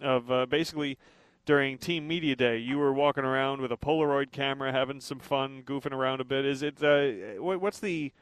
[0.00, 0.98] of uh, basically
[1.46, 2.58] during Team Media Day.
[2.58, 6.44] You were walking around with a Polaroid camera, having some fun, goofing around a bit.
[6.44, 8.12] Is it uh, what's the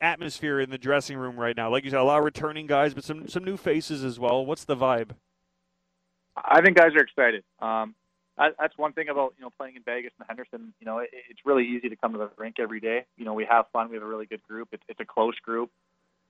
[0.00, 1.70] atmosphere in the dressing room right now?
[1.70, 4.44] Like you said, a lot of returning guys, but some some new faces as well.
[4.44, 5.10] What's the vibe?
[6.36, 7.44] I think guys are excited.
[7.60, 7.94] Um,
[8.38, 10.74] that's one thing about you know playing in Vegas and Henderson.
[10.80, 13.04] You know, it, it's really easy to come to the rink every day.
[13.16, 13.88] You know, we have fun.
[13.88, 14.68] We have a really good group.
[14.72, 15.70] It's, it's a close group.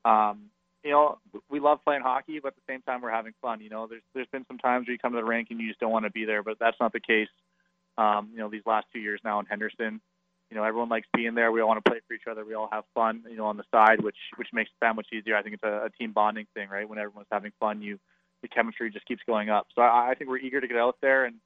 [0.04, 0.50] Um,
[0.84, 1.18] you know,
[1.50, 3.60] we love playing hockey, but at the same time, we're having fun.
[3.60, 5.68] You know, there's there's been some times where you come to the rink and you
[5.68, 7.28] just don't want to be there, but that's not the case.
[7.98, 10.00] Um, you know, these last two years now in Henderson,
[10.50, 11.50] you know, everyone likes being there.
[11.50, 12.44] We all want to play for each other.
[12.44, 15.08] We all have fun, you know, on the side, which which makes it that much
[15.12, 15.36] easier.
[15.36, 16.88] I think it's a, a team bonding thing, right?
[16.88, 17.98] When everyone's having fun, you
[18.42, 19.66] the chemistry just keeps going up.
[19.74, 21.36] So I, I think we're eager to get out there, and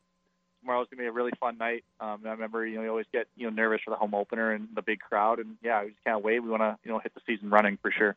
[0.60, 1.84] tomorrow's gonna be a really fun night.
[2.00, 4.52] Um, I remember, you know, you always get you know nervous for the home opener
[4.52, 6.40] and the big crowd, and yeah, we just can't wait.
[6.40, 8.16] We want to you know hit the season running for sure.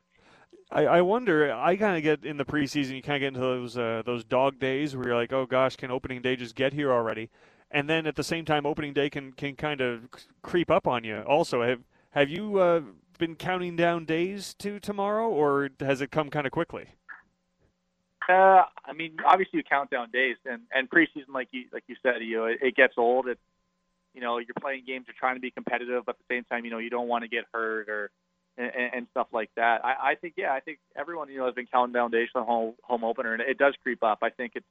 [0.72, 1.54] I, I wonder.
[1.54, 2.96] I kind of get in the preseason.
[2.96, 5.76] You kind of get into those uh, those dog days where you're like, oh gosh,
[5.76, 7.30] can opening day just get here already?
[7.72, 10.10] And then at the same time, opening day can can kind of
[10.42, 11.20] creep up on you.
[11.28, 12.82] Also, have have you uh,
[13.18, 16.90] been counting down days to tomorrow, or has it come kind of quickly?
[18.30, 21.96] Uh, I mean, obviously you count down days, and and preseason, like you like you
[22.02, 23.28] said, you know, it, it gets old.
[23.28, 23.42] It's
[24.14, 26.66] you know, you're playing games, you're trying to be competitive, but at the same time,
[26.66, 28.12] you know, you don't want to get hurt or
[28.58, 29.84] and, and stuff like that.
[29.84, 32.42] I, I think, yeah, I think everyone you know has been counting down days for
[32.42, 34.20] the home home opener, and it does creep up.
[34.22, 34.66] I think it's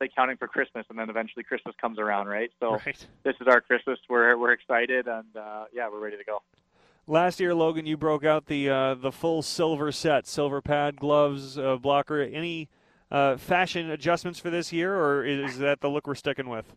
[0.00, 2.50] like counting for Christmas, and then eventually Christmas comes around, right?
[2.60, 3.06] So right.
[3.24, 3.98] this is our Christmas.
[4.08, 6.42] We're we're excited, and uh, yeah, we're ready to go.
[7.06, 11.58] Last year, Logan, you broke out the uh, the full silver set, silver pad, gloves,
[11.58, 12.20] uh, blocker.
[12.22, 12.68] Any
[13.10, 16.74] uh, fashion adjustments for this year, or is that the look we're sticking with?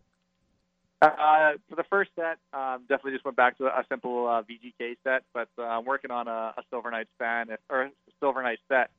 [1.02, 4.96] Uh, for the first set, um, definitely just went back to a simple uh, VGK
[5.02, 7.90] set, but uh, I'm working on a, a Silver Knights fan or a
[8.20, 8.90] Silver Knights set.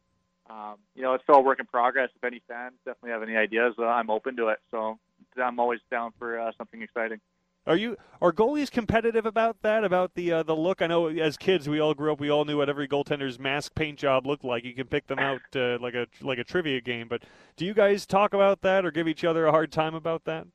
[0.50, 2.10] Um, you know, it's still a work in progress.
[2.16, 4.60] If any fans definitely have any ideas, uh, I'm open to it.
[4.72, 4.98] So
[5.42, 7.22] I'm always down for uh, something exciting.
[7.68, 9.84] Are you are goalies competitive about that?
[9.84, 10.82] About the uh, the look?
[10.82, 12.20] I know as kids we all grew up.
[12.20, 14.64] We all knew what every goaltender's mask paint job looked like.
[14.64, 17.08] You can pick them out uh, like a like a trivia game.
[17.08, 17.22] But
[17.58, 20.48] do you guys talk about that or give each other a hard time about that?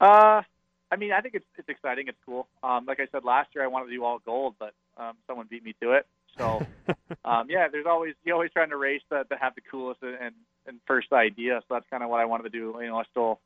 [0.00, 0.42] Uh,
[0.90, 2.08] I mean, I think it's it's exciting.
[2.08, 2.48] It's cool.
[2.62, 5.46] Um, like I said last year, I wanted to do all gold, but um, someone
[5.48, 6.06] beat me to it.
[6.38, 6.66] So,
[7.24, 10.34] um, yeah, there's always you always trying to race to, to have the coolest and
[10.66, 11.60] and first idea.
[11.68, 12.78] So that's kind of what I wanted to do.
[12.80, 13.40] You know, I still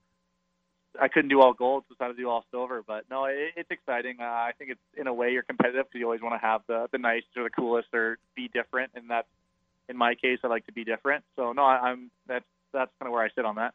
[1.01, 2.83] I couldn't do all gold, so I had to do all silver.
[2.87, 4.17] But no, it, it's exciting.
[4.21, 6.63] Uh, I think it's in a way you're competitive because you always want to have
[6.67, 9.29] the the nicest or the coolest or be different, and that's
[9.91, 11.25] in my case, I like to be different.
[11.37, 13.75] So no, I, I'm that's that's kind of where I sit on that.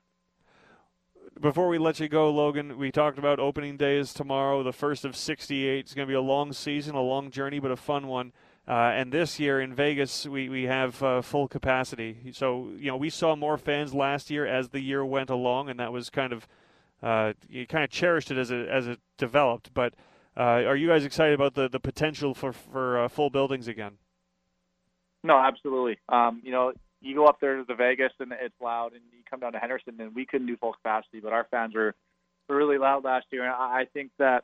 [1.40, 5.04] Before we let you go, Logan, we talked about opening day is tomorrow, the first
[5.04, 5.80] of 68.
[5.80, 8.32] It's going to be a long season, a long journey, but a fun one.
[8.68, 12.32] Uh, and this year in Vegas, we, we have uh, full capacity.
[12.32, 15.80] So, you know, we saw more fans last year as the year went along, and
[15.80, 16.48] that was kind of
[17.06, 19.74] uh, you kind of cherished it as it as it developed.
[19.74, 19.94] But
[20.36, 24.00] uh, are you guys excited about the, the potential for for uh, full buildings again?
[25.24, 26.00] No, absolutely.
[26.10, 29.20] Um, you know, you go up there to the Vegas and it's loud, and you
[29.30, 31.96] come down to Henderson and we couldn't do full capacity, but our fans were,
[32.48, 34.44] really loud last year, and I think that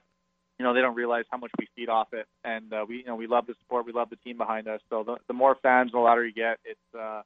[0.58, 3.06] you know they don't realize how much we feed off it, and uh, we you
[3.06, 4.82] know we love the support, we love the team behind us.
[4.89, 6.58] So the, the more fans, the louder you get.
[6.65, 7.21] It's uh,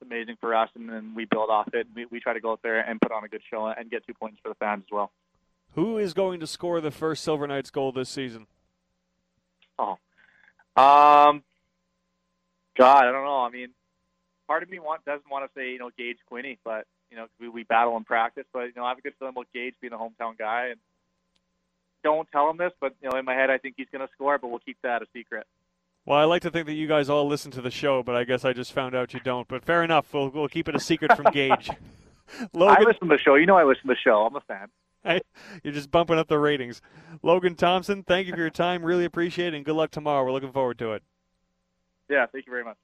[0.00, 1.86] it's amazing for us, and then we build off it.
[1.94, 4.06] We, we try to go out there and put on a good show and get
[4.06, 5.10] two points for the fans as well.
[5.74, 8.46] Who is going to score the first Silver Knights goal this season?
[9.78, 9.98] Oh,
[10.76, 11.42] um,
[12.76, 13.40] God, I don't know.
[13.40, 13.68] I mean,
[14.46, 17.26] part of me want doesn't want to say you know Gage Quinney, but you know
[17.40, 18.44] we, we battle in practice.
[18.52, 20.80] But you know I have a good feeling about Gage being a hometown guy, and
[22.02, 24.12] don't tell him this, but you know in my head I think he's going to
[24.14, 25.46] score, but we'll keep that a secret.
[26.06, 28.22] Well, I like to think that you guys all listen to the show, but I
[28.22, 29.48] guess I just found out you don't.
[29.48, 30.14] But fair enough.
[30.14, 31.68] We'll, we'll keep it a secret from Gage.
[32.52, 33.34] Logan, I listen to the show.
[33.34, 34.24] You know I listen to the show.
[34.24, 34.68] I'm a fan.
[35.04, 35.20] Hey,
[35.62, 36.82] you're just bumping up the ratings.
[37.22, 38.82] Logan Thompson, thank you for your time.
[38.84, 40.24] Really appreciate it, and good luck tomorrow.
[40.24, 41.04] We're looking forward to it.
[42.10, 42.76] Yeah, thank you very much.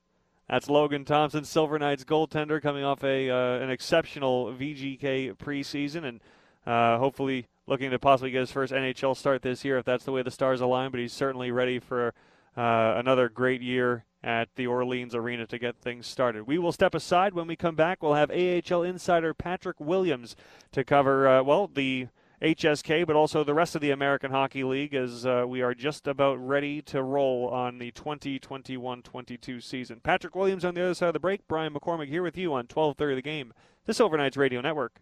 [0.49, 6.21] That's Logan Thompson, Silver Knights goaltender, coming off a uh, an exceptional VGK preseason, and
[6.65, 10.13] uh, hopefully looking to possibly get his first NHL start this year if that's the
[10.13, 10.93] way the stars align.
[10.93, 12.15] But he's certainly ready for
[12.57, 16.47] uh, another great year at the Orleans Arena to get things started.
[16.47, 18.03] We will step aside when we come back.
[18.03, 20.37] We'll have AHL insider Patrick Williams
[20.73, 22.09] to cover, uh, well, the
[22.41, 26.09] HSK, but also the rest of the American Hockey League as uh, we are just
[26.09, 30.01] about ready to roll on the 2021 22 season.
[30.01, 31.47] Patrick Williams on the other side of the break.
[31.47, 33.53] Brian McCormack here with you on 1230 The Game,
[33.87, 35.01] the Silver Knights Radio Network.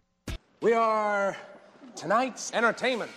[0.61, 1.35] We are
[1.95, 3.11] tonight's entertainment.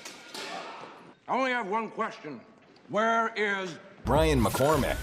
[1.28, 2.40] I only have one question
[2.88, 4.98] Where is Brian McCormack.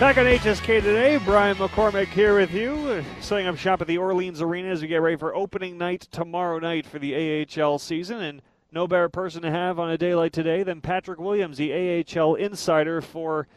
[0.00, 4.40] Back on HSK today, Brian McCormack here with you, setting up shop at the Orleans
[4.40, 8.22] Arena as we get ready for opening night tomorrow night for the AHL season.
[8.22, 8.40] And
[8.72, 12.36] no better person to have on a day like today than Patrick Williams, the AHL
[12.36, 13.48] insider for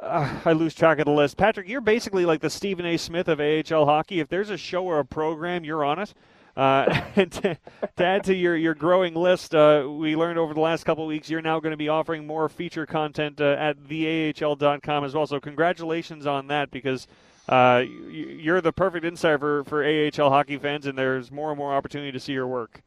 [0.00, 1.36] uh, I lose track of the list.
[1.36, 2.96] Patrick, you're basically like the Stephen A.
[2.96, 4.20] Smith of AHL hockey.
[4.20, 6.14] If there's a show or a program, you're on it.
[6.56, 7.58] Uh, and to,
[7.96, 11.08] to, add to your, your growing list, uh, we learned over the last couple of
[11.08, 15.26] weeks you're now going to be offering more feature content uh, at theahl.com as well.
[15.26, 17.06] So congratulations on that because
[17.48, 21.74] uh, you're the perfect insider for, for AHL hockey fans, and there's more and more
[21.74, 22.82] opportunity to see your work.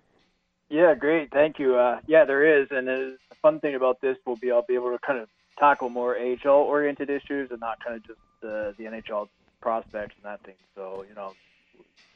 [0.70, 1.32] Yeah, great.
[1.32, 1.76] Thank you.
[1.76, 4.92] Uh, yeah, there is, and the fun thing about this will be I'll be able
[4.92, 8.86] to kind of tackle more AHL oriented issues and not kind of just the the
[8.86, 9.30] NHL
[9.62, 10.56] prospects and that thing.
[10.76, 11.34] So you know,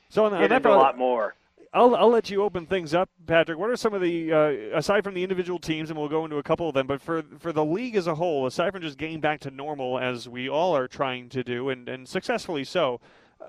[0.10, 1.36] so on, on that, a lot more.
[1.76, 3.58] I'll, I'll let you open things up, Patrick.
[3.58, 6.38] What are some of the uh, aside from the individual teams, and we'll go into
[6.38, 8.98] a couple of them, but for for the league as a whole, aside from just
[8.98, 13.02] getting back to normal as we all are trying to do, and, and successfully so,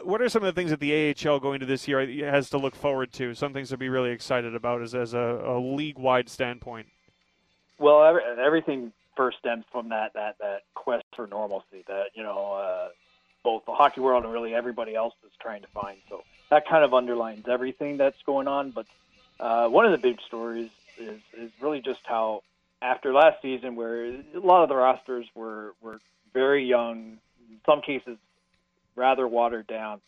[0.02, 2.56] what are some of the things that the AHL going to this year has to
[2.56, 3.34] look forward to?
[3.34, 6.86] Some things to be really excited about as as a, a league wide standpoint.
[7.78, 12.52] Well, every, everything first stems from that that that quest for normalcy that you know
[12.52, 12.88] uh,
[13.42, 15.98] both the hockey world and really everybody else is trying to find.
[16.08, 18.70] So that kind of underlines everything that's going on.
[18.70, 18.86] But
[19.40, 22.42] uh, one of the big stories is is really just how
[22.82, 26.00] after last season, where a lot of the rosters were were
[26.32, 28.18] very young, in some cases
[28.96, 30.00] rather watered down.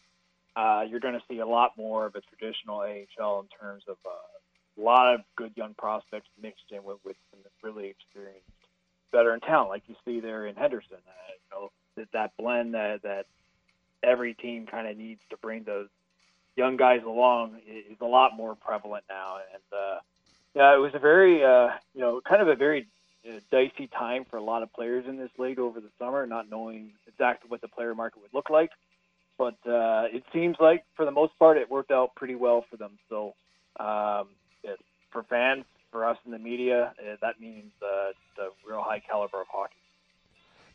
[0.54, 3.96] Uh, you're going to see a lot more of a traditional AHL in terms of
[4.06, 8.46] uh, a lot of good young prospects mixed in with, with some really experienced
[9.16, 10.98] veteran talent, like you see there in Henderson.
[10.98, 13.26] Uh, you know, that, that blend that that
[14.02, 15.88] every team kind of needs to bring those
[16.56, 19.36] young guys along is a lot more prevalent now.
[19.52, 19.98] And uh,
[20.54, 22.86] yeah, it was a very uh, you know kind of a very
[23.24, 26.48] a dicey time for a lot of players in this league over the summer, not
[26.48, 28.70] knowing exactly what the player market would look like.
[29.38, 32.76] But uh, it seems like, for the most part, it worked out pretty well for
[32.76, 32.92] them.
[33.10, 33.34] So,
[33.78, 34.28] um,
[34.62, 34.78] it,
[35.10, 39.46] for fans, for us in the media, that means the, a real high caliber of
[39.48, 39.74] hockey.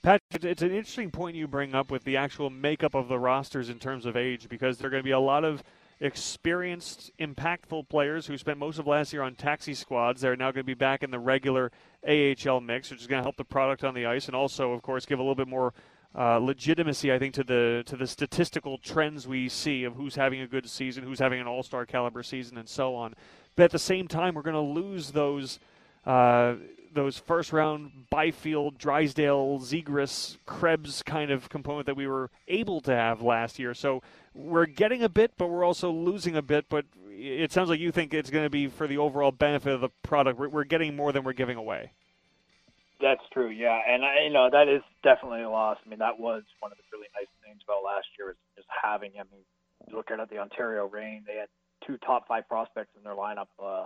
[0.02, 3.70] Patrick, it's an interesting point you bring up with the actual makeup of the rosters
[3.70, 5.64] in terms of age, because there are going to be a lot of
[6.00, 10.22] experienced, impactful players who spent most of last year on taxi squads.
[10.22, 11.72] They're now going to be back in the regular
[12.08, 14.82] AHL mix, which is going to help the product on the ice, and also, of
[14.82, 15.74] course, give a little bit more
[16.18, 20.42] uh, legitimacy, I think, to the to the statistical trends we see of who's having
[20.42, 23.14] a good season, who's having an All Star caliber season, and so on.
[23.62, 25.60] But at the same time, we're going to lose those.
[26.04, 26.56] Uh,
[26.94, 32.92] those first round Byfield, Drysdale, Zegras, Krebs kind of component that we were able to
[32.92, 33.76] have last year.
[33.76, 34.02] So
[34.34, 36.70] we're getting a bit, but we're also losing a bit.
[36.70, 39.82] But it sounds like you think it's going to be for the overall benefit of
[39.82, 40.40] the product.
[40.40, 41.92] We're getting more than we're giving away.
[43.00, 45.78] That's true, yeah, and I, you know that is definitely a loss.
[45.86, 48.68] I mean, that was one of the really nice things about last year is just
[48.82, 49.12] having.
[49.20, 49.46] I mean,
[49.88, 51.50] you look at the Ontario Reign; they had
[51.86, 53.48] two top five prospects in their lineup.
[53.62, 53.86] Uh,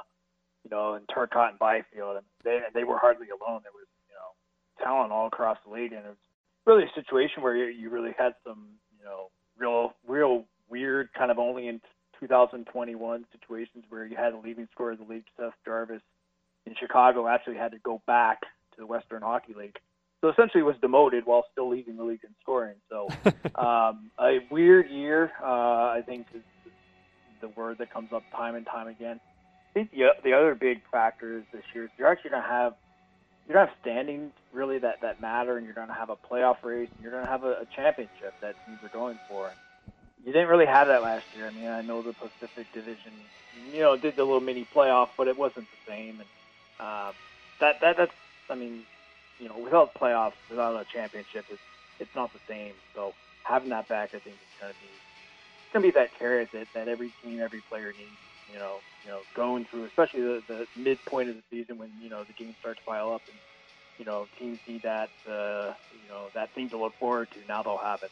[0.64, 3.62] you know, and Turcotte and Byfield, and they they were hardly alone.
[3.64, 6.18] There was you know talent all across the league, and it was
[6.66, 11.30] really a situation where you, you really had some you know real real weird kind
[11.30, 11.80] of only in
[12.20, 16.02] 2021 situations where you had a leading scorer of the league, Seth Jarvis,
[16.66, 19.78] in Chicago, actually had to go back to the Western Hockey League.
[20.22, 22.78] So essentially was demoted while still leading the league in scoring.
[22.90, 23.08] So
[23.56, 26.26] um, a weird year, uh, I think,
[27.42, 29.20] the word that comes up time and time again
[29.76, 32.74] I think the, the other big factor is this year you're actually going to have
[33.48, 36.16] you're going to have standings really that, that matter, and you're going to have a
[36.16, 39.52] playoff race, and you're going to have a, a championship that teams are going for.
[40.26, 41.48] You didn't really have that last year.
[41.48, 43.14] I mean, I know the Pacific Division,
[43.72, 46.22] you know, did the little mini playoff, but it wasn't the same.
[46.22, 46.30] And
[46.80, 47.14] um,
[47.60, 48.12] that that that's,
[48.50, 48.82] I mean,
[49.40, 51.62] you know, without playoffs, without a championship, it's
[52.00, 52.74] it's not the same.
[52.96, 54.90] So having that back, I think, is going to be
[55.82, 58.12] to be that carrot that, that every team, every player needs
[58.52, 62.10] you know, you know, going through, especially the, the midpoint of the season when you
[62.10, 63.38] know the games start to pile up, and
[63.98, 67.40] you know teams need that, uh, you know, that thing to look forward to.
[67.48, 68.12] Now they'll have it.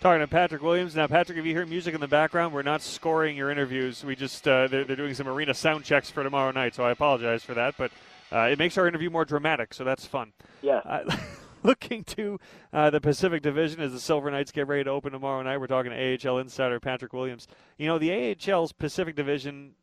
[0.00, 1.38] Talking to Patrick Williams now, Patrick.
[1.38, 4.04] If you hear music in the background, we're not scoring your interviews.
[4.04, 6.90] We just uh, they're, they're doing some arena sound checks for tomorrow night, so I
[6.90, 7.76] apologize for that.
[7.78, 7.92] But
[8.32, 10.32] uh, it makes our interview more dramatic, so that's fun.
[10.60, 10.80] Yeah.
[10.84, 11.16] Uh,
[11.64, 12.38] looking to
[12.72, 15.58] uh, the Pacific Division as the Silver Knights get ready to open tomorrow night.
[15.58, 17.46] We're talking to AHL insider Patrick Williams.
[17.78, 19.74] You know, the AHL's Pacific Division,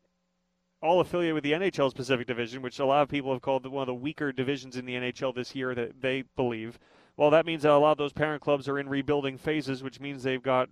[0.81, 3.83] all affiliated with the NHL's Pacific Division, which a lot of people have called one
[3.83, 6.79] of the weaker divisions in the NHL this year that they believe.
[7.17, 9.99] Well, that means that a lot of those parent clubs are in rebuilding phases, which
[9.99, 10.69] means they've got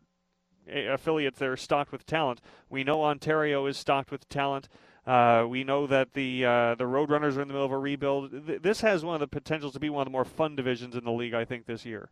[0.69, 2.41] affiliates that are stocked with talent.
[2.69, 4.67] We know Ontario is stocked with talent.
[5.07, 8.45] Uh, we know that the uh, the Roadrunners are in the middle of a rebuild.
[8.45, 10.95] Th- this has one of the potentials to be one of the more fun divisions
[10.95, 12.09] in the league, I think, this year.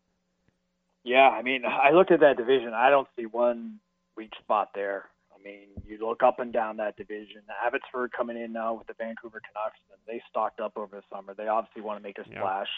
[1.03, 2.73] Yeah, I mean, I look at that division.
[2.73, 3.79] I don't see one
[4.15, 5.09] weak spot there.
[5.29, 7.41] I mean, you look up and down that division.
[7.65, 11.33] Abbotsford coming in now with the Vancouver Canucks, and they stocked up over the summer.
[11.33, 12.69] They obviously want to make a splash.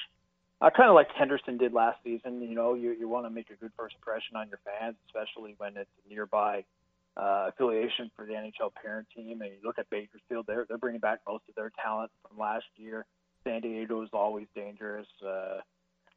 [0.61, 0.67] Yeah.
[0.67, 2.41] Uh, kind of like Henderson did last season.
[2.41, 5.53] You know, you you want to make a good first impression on your fans, especially
[5.59, 6.65] when it's nearby
[7.17, 9.41] uh, affiliation for the NHL parent team.
[9.41, 12.65] And you look at Bakersfield; they're they're bringing back most of their talent from last
[12.75, 13.05] year.
[13.43, 15.07] San Diego is always dangerous.
[15.25, 15.59] Uh,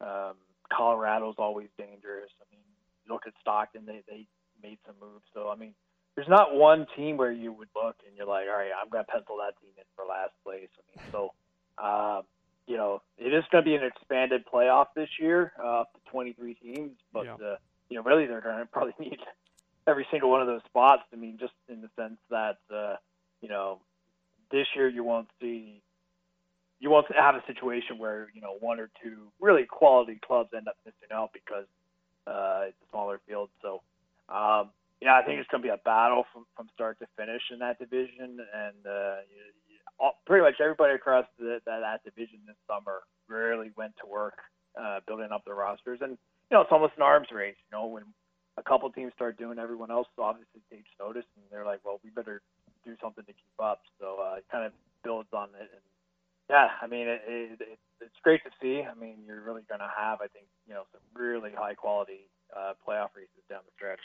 [0.01, 0.33] um,
[0.71, 2.29] Colorado is always dangerous.
[2.39, 2.61] I mean,
[3.05, 4.27] you look at Stockton; they they
[4.61, 5.25] made some moves.
[5.33, 5.73] So I mean,
[6.15, 9.03] there's not one team where you would look and you're like, all right, I'm going
[9.03, 10.69] to pencil that team in for last place.
[10.77, 11.33] I mean, so.
[11.81, 12.23] Um,
[12.67, 16.11] you know, it is going to be an expanded playoff this year, uh, up to
[16.11, 16.91] 23 teams.
[17.11, 17.33] But yeah.
[17.33, 17.55] uh,
[17.89, 19.17] you know, really, they're going to probably need
[19.87, 21.03] every single one of those spots.
[21.13, 22.95] I mean, just in the sense that uh,
[23.41, 23.79] you know,
[24.51, 25.81] this year you won't see
[26.79, 30.67] you won't have a situation where you know one or two really quality clubs end
[30.67, 31.65] up missing out because
[32.27, 33.49] uh, it's a smaller field.
[33.61, 33.81] So
[34.29, 34.69] um,
[35.01, 37.59] yeah, I think it's going to be a battle from, from start to finish in
[37.59, 42.55] that division, and uh, you, all, pretty much everybody across the, that, that division this
[42.67, 44.37] summer really went to work
[44.79, 46.17] uh, building up their rosters, and
[46.49, 47.55] you know it's almost an arms race.
[47.69, 48.03] You know when
[48.57, 52.09] a couple teams start doing, everyone else obviously takes notice, and they're like, well, we
[52.09, 52.41] better
[52.85, 53.81] do something to keep up.
[53.99, 55.81] So uh, it kind of builds on it, and
[56.49, 58.83] yeah, I mean, it, it, it, it's great to see.
[58.83, 62.27] I mean, you're really going to have, I think, you know, some really high quality
[62.55, 64.01] uh, playoff races down the stretch.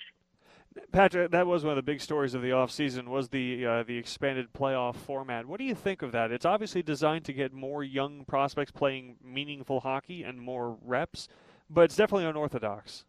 [0.93, 3.97] Patrick, that was one of the big stories of the offseason was the uh, the
[3.97, 5.47] expanded playoff format.
[5.47, 6.31] What do you think of that?
[6.31, 11.29] It's obviously designed to get more young prospects playing meaningful hockey and more reps,
[11.71, 13.05] but it's definitely unorthodox.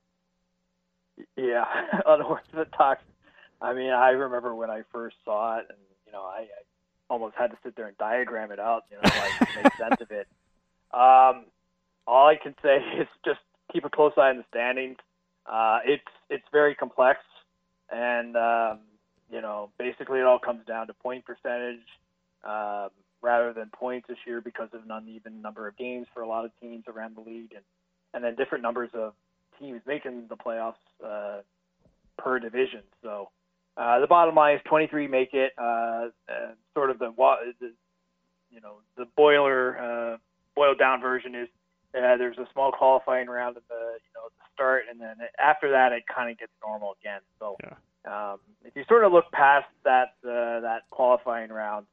[1.35, 1.65] Yeah,
[2.05, 3.01] unorthodox.
[3.61, 6.45] I mean, I remember when I first saw it, and you know, I, I
[7.09, 10.01] almost had to sit there and diagram it out, you know, like to make sense
[10.01, 10.27] of it.
[10.93, 11.45] Um,
[12.05, 13.39] all I can say is just
[13.71, 14.97] keep a close eye on the standings.
[15.45, 17.19] Uh, it's it's very complex,
[17.89, 18.79] and um,
[19.31, 21.85] you know, basically it all comes down to point percentage
[22.43, 22.89] um,
[23.21, 26.45] rather than points this year because of an uneven number of games for a lot
[26.45, 27.63] of teams around the league, and
[28.13, 29.13] and then different numbers of
[29.59, 30.73] teams making the playoffs
[31.05, 31.41] uh,
[32.17, 32.81] per division.
[33.01, 33.29] So
[33.77, 35.53] uh, the bottom line is 23 make it.
[35.57, 37.13] Uh, uh, sort of the,
[37.59, 37.71] the
[38.49, 40.17] you know the boiler uh,
[40.55, 41.47] boiled down version is
[41.95, 45.69] uh, there's a small qualifying round at the you know the start, and then after
[45.71, 47.21] that it kind of gets normal again.
[47.39, 48.33] So Yeah.
[48.33, 51.85] um, if you sort of look past that uh, that qualifying round,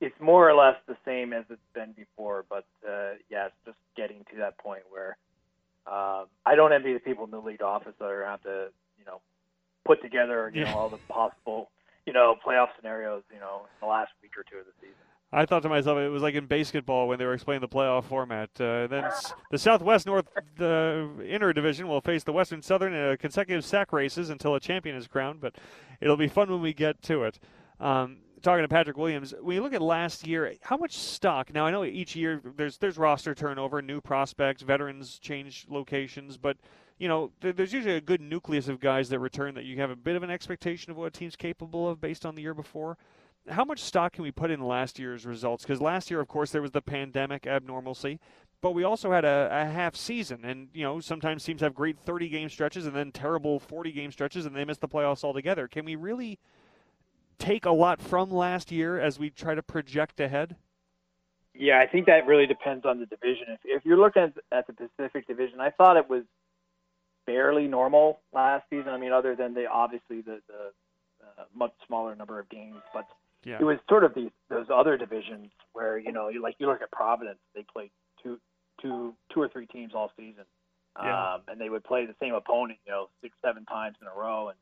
[0.00, 2.44] it's more or less the same as it's been before.
[2.48, 5.16] But uh, yeah, it's just getting to that point where
[5.90, 8.68] um, I don't envy the people in the league office that are have to
[8.98, 9.20] you know
[9.86, 10.72] put together you Yeah.
[10.72, 11.70] know all the possible
[12.06, 14.94] you know playoff scenarios you know in the last week or two of the season.
[15.30, 18.04] I thought to myself it was like in basketball when they were explaining the playoff
[18.04, 18.48] format.
[18.58, 19.04] Uh, then
[19.50, 20.26] the Southwest North
[20.56, 24.60] the inner division will face the Western Southern in a consecutive sack races until a
[24.60, 25.40] champion is crowned.
[25.40, 25.56] But
[26.00, 27.38] it'll be fun when we get to it.
[27.78, 31.52] Um, talking to Patrick Williams, when you look at last year, how much stock?
[31.52, 36.56] Now I know each year there's there's roster turnover, new prospects, veterans change locations, but
[36.98, 39.90] you know there, there's usually a good nucleus of guys that return that you have
[39.90, 42.54] a bit of an expectation of what a team's capable of based on the year
[42.54, 42.96] before
[43.50, 45.64] how much stock can we put in last year's results?
[45.64, 48.18] Because last year, of course, there was the pandemic abnormalcy,
[48.60, 51.98] but we also had a, a half season, and you know sometimes teams have great
[51.98, 55.68] 30 game stretches and then terrible 40 game stretches, and they miss the playoffs altogether.
[55.68, 56.38] Can we really
[57.38, 60.56] take a lot from last year as we try to project ahead?
[61.54, 63.46] Yeah, I think that really depends on the division.
[63.48, 66.22] If, if you're looking at, at the Pacific Division, I thought it was
[67.26, 68.88] fairly normal last season.
[68.88, 70.72] I mean, other than the obviously the, the
[71.22, 73.06] uh, much smaller number of games, but
[73.44, 73.58] Yeah.
[73.60, 76.80] it was sort of these those other divisions where you know, you like you look
[76.82, 77.90] at Providence, they played
[78.22, 78.38] two
[78.80, 80.44] two two or three teams all season,
[81.02, 81.34] Yeah.
[81.34, 84.14] um, and they would play the same opponent, you know, six seven times in a
[84.14, 84.58] row, and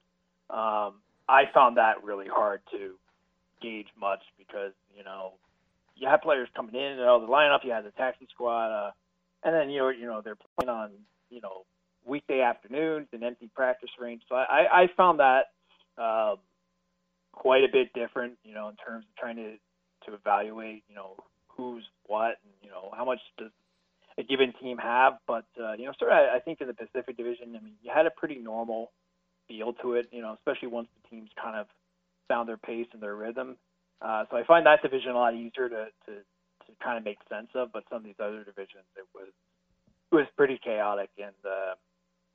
[0.59, 0.95] um,
[1.29, 2.95] I found that really hard to
[3.61, 5.33] gauge much because you know
[5.97, 8.91] you have players coming in and of the lineup, you have the taxi squad, uh,
[9.45, 10.91] and then you know you know they're playing on
[11.31, 11.65] you know
[12.07, 14.23] weekday afternoons and empty practice range.
[14.29, 15.47] So I, I, I found that
[15.99, 16.37] um,
[17.33, 19.55] quite a bit different, you know, in terms of trying to
[20.07, 21.17] to evaluate, you know,
[21.49, 23.51] who's what and you know how much does
[24.19, 25.15] a given team have.
[25.27, 27.91] But uh, you know, sort of, I think in the Pacific Division, I mean, you
[27.95, 28.91] had a pretty normal
[29.49, 31.67] feel to it, you know, especially once the teams kind of
[32.29, 33.57] found their pace and their rhythm.
[34.03, 37.19] Uh, so I find that division a lot easier to, to, to kind of make
[37.31, 39.29] sense of, but some of these other divisions, it was
[40.13, 41.75] it was pretty chaotic, and uh,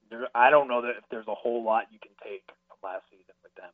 [0.09, 3.03] there, I don't know that if there's a whole lot you can take from last
[3.09, 3.69] season with them.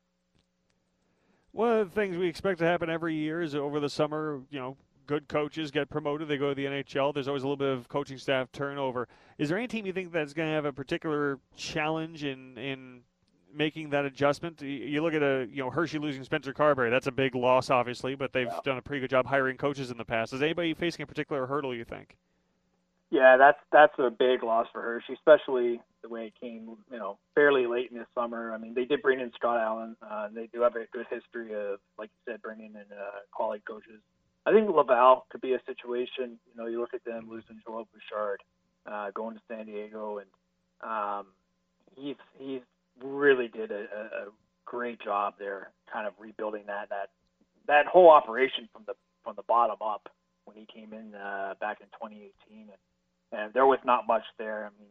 [1.52, 4.60] One of the things we expect to happen every year is over the summer, you
[4.60, 4.78] know,
[5.08, 7.14] good coaches get promoted, they go to the NHL.
[7.14, 9.08] There's always a little bit of coaching staff turnover.
[9.38, 13.02] Is there any team you think that's going to have a particular challenge in in
[13.54, 14.62] making that adjustment?
[14.62, 16.89] You- look at a you know Hershey losing Spencer Carbery.
[16.89, 18.60] That's a big loss, obviously, but they've Yeah.
[18.64, 20.34] done a pretty good job hiring coaches in the past.
[20.34, 21.74] Is anybody facing a particular hurdle?
[21.74, 22.18] You think?
[23.10, 27.18] Yeah, that's that's a big loss for Hershey, especially the way it came, you know,
[27.36, 28.54] fairly late in the summer.
[28.54, 29.95] I mean, they did bring in Scott Allen.
[30.02, 33.64] Uh, they do have a good history of, like you said, bringing in uh, quality
[33.66, 34.02] coaches.
[34.45, 36.38] I think Laval could be a situation.
[36.48, 38.41] You know, you look at them losing Joel Bouchard,
[38.86, 40.30] uh, going to San Diego, and
[40.89, 41.28] um,
[41.95, 42.62] he's he's
[43.04, 44.26] really did a, a,
[44.66, 47.10] great job there, kind of rebuilding that that
[47.68, 48.93] that whole operation from the
[49.24, 50.10] from the bottom up
[50.43, 52.70] when he came in uh, back in 2018, and,
[53.32, 54.66] and there was not much there.
[54.66, 54.89] I mean,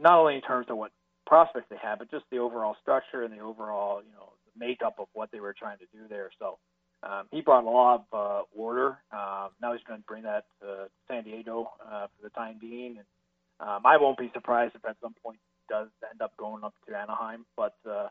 [0.00, 0.92] not only in terms of what
[1.26, 5.08] prospects they had, but just the overall structure and the overall you know makeup of
[5.12, 6.30] what they were trying to do there.
[6.38, 6.58] So.
[7.02, 8.96] Um, he brought a lot of uh, order.
[9.12, 12.96] Um, now he's going to bring that to San Diego uh, for the time being,
[12.96, 13.06] and
[13.60, 15.38] um, I won't be surprised if at some point
[15.68, 17.44] does end up going up to Anaheim.
[17.56, 18.08] But uh,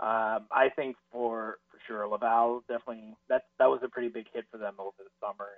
[0.00, 4.44] um, I think for for sure, Laval definitely that that was a pretty big hit
[4.50, 5.50] for them over the summer.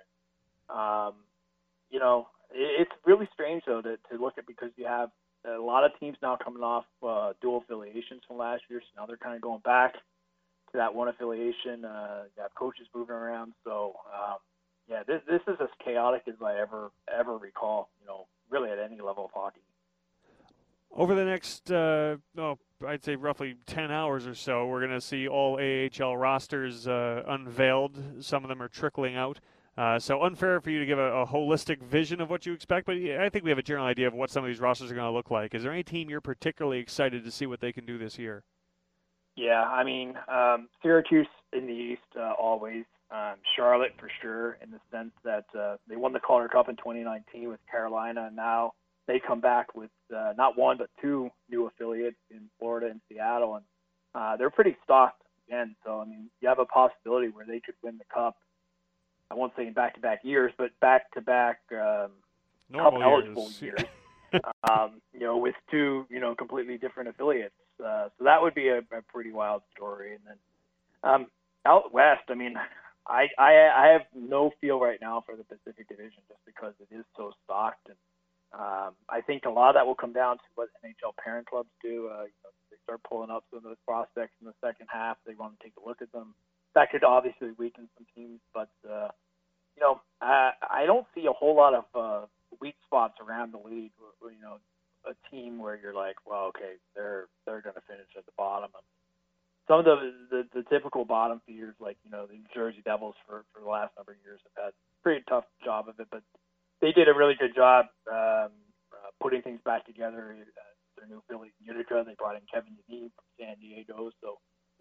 [0.69, 1.15] Um,
[1.89, 5.09] you know, it, it's really strange though to, to look at because you have
[5.45, 9.05] a lot of teams now coming off uh, dual affiliations from last year, so now
[9.05, 11.85] they're kind of going back to that one affiliation.
[11.85, 14.37] Uh, you have coaches moving around, so um,
[14.89, 17.89] yeah, this this is as chaotic as I ever ever recall.
[18.01, 19.61] You know, really at any level of hockey.
[20.93, 25.01] Over the next, uh, oh, I'd say roughly 10 hours or so, we're going to
[25.01, 28.23] see all AHL rosters uh, unveiled.
[28.23, 29.39] Some of them are trickling out.
[29.77, 32.85] Uh, so unfair for you to give a, a holistic vision of what you expect,
[32.85, 34.95] but I think we have a general idea of what some of these rosters are
[34.95, 35.55] going to look like.
[35.55, 38.43] Is there any team you're particularly excited to see what they can do this year?
[39.37, 42.83] Yeah, I mean, um, Syracuse in the East uh, always.
[43.11, 46.77] Um, Charlotte for sure, in the sense that uh, they won the Calder Cup in
[46.77, 48.71] 2019 with Carolina, now
[49.07, 53.55] they come back with uh, not one but two new affiliates in Florida and Seattle,
[53.55, 53.65] and
[54.15, 55.75] uh, they're pretty stocked again.
[55.85, 58.37] So I mean, you have a possibility where they could win the cup.
[59.29, 62.11] I won't say in back-to-back years, but back-to-back um,
[62.73, 63.61] cup Normal eligible years.
[63.61, 64.43] years.
[64.69, 67.55] um, you know, with two you know completely different affiliates.
[67.83, 70.13] Uh, so that would be a, a pretty wild story.
[70.13, 71.27] And then um,
[71.65, 72.55] out west, I mean,
[73.07, 76.93] I, I I have no feel right now for the Pacific Division just because it
[76.95, 77.97] is so stocked, and
[78.53, 81.69] um, I think a lot of that will come down to what NHL parent clubs
[81.81, 82.09] do.
[82.11, 85.17] Uh, you know, they start pulling up some of those prospects in the second half.
[85.25, 86.33] They want to take a look at them.
[86.75, 89.09] That could obviously weaken some teams, but uh,
[89.75, 92.25] you know, I, I don't see a whole lot of uh,
[92.59, 93.91] weak spots around the league.
[94.19, 94.57] where- You know,
[95.05, 98.69] a team where you're like, well, okay, they're they're going to finish at the bottom.
[98.75, 98.85] And
[99.67, 103.15] some of the, the the typical bottom feeders, like you know the New Jersey Devils
[103.27, 106.07] for for the last number of years, have had a pretty tough job of it,
[106.11, 106.21] but
[106.81, 108.51] they did a really good job um,
[108.91, 110.35] uh, putting things back together.
[110.39, 110.61] Uh,
[110.97, 114.37] their new in Utica, they brought in Kevin Dineen from San Diego, so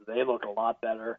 [0.07, 1.19] they look a lot better.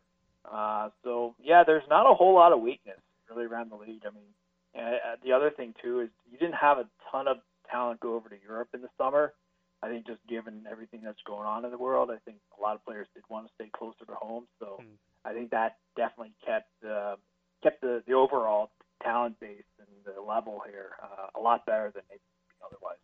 [0.52, 2.98] Uh, so yeah, there's not a whole lot of weakness
[3.30, 4.02] really around the league.
[4.06, 4.30] I mean,
[4.74, 7.38] and uh, the other thing too is you didn't have a ton of
[7.70, 9.34] talent go over to Europe in the summer.
[9.84, 12.76] I think just given everything that's going on in the world, I think a lot
[12.76, 14.46] of players did want to stay closer to home.
[14.60, 14.96] So Hmm.
[15.26, 17.16] I think that definitely kept uh,
[17.64, 18.72] kept the, the overall
[19.04, 22.22] talent base and the level here uh, a lot better than maybe
[22.66, 22.98] otherwise.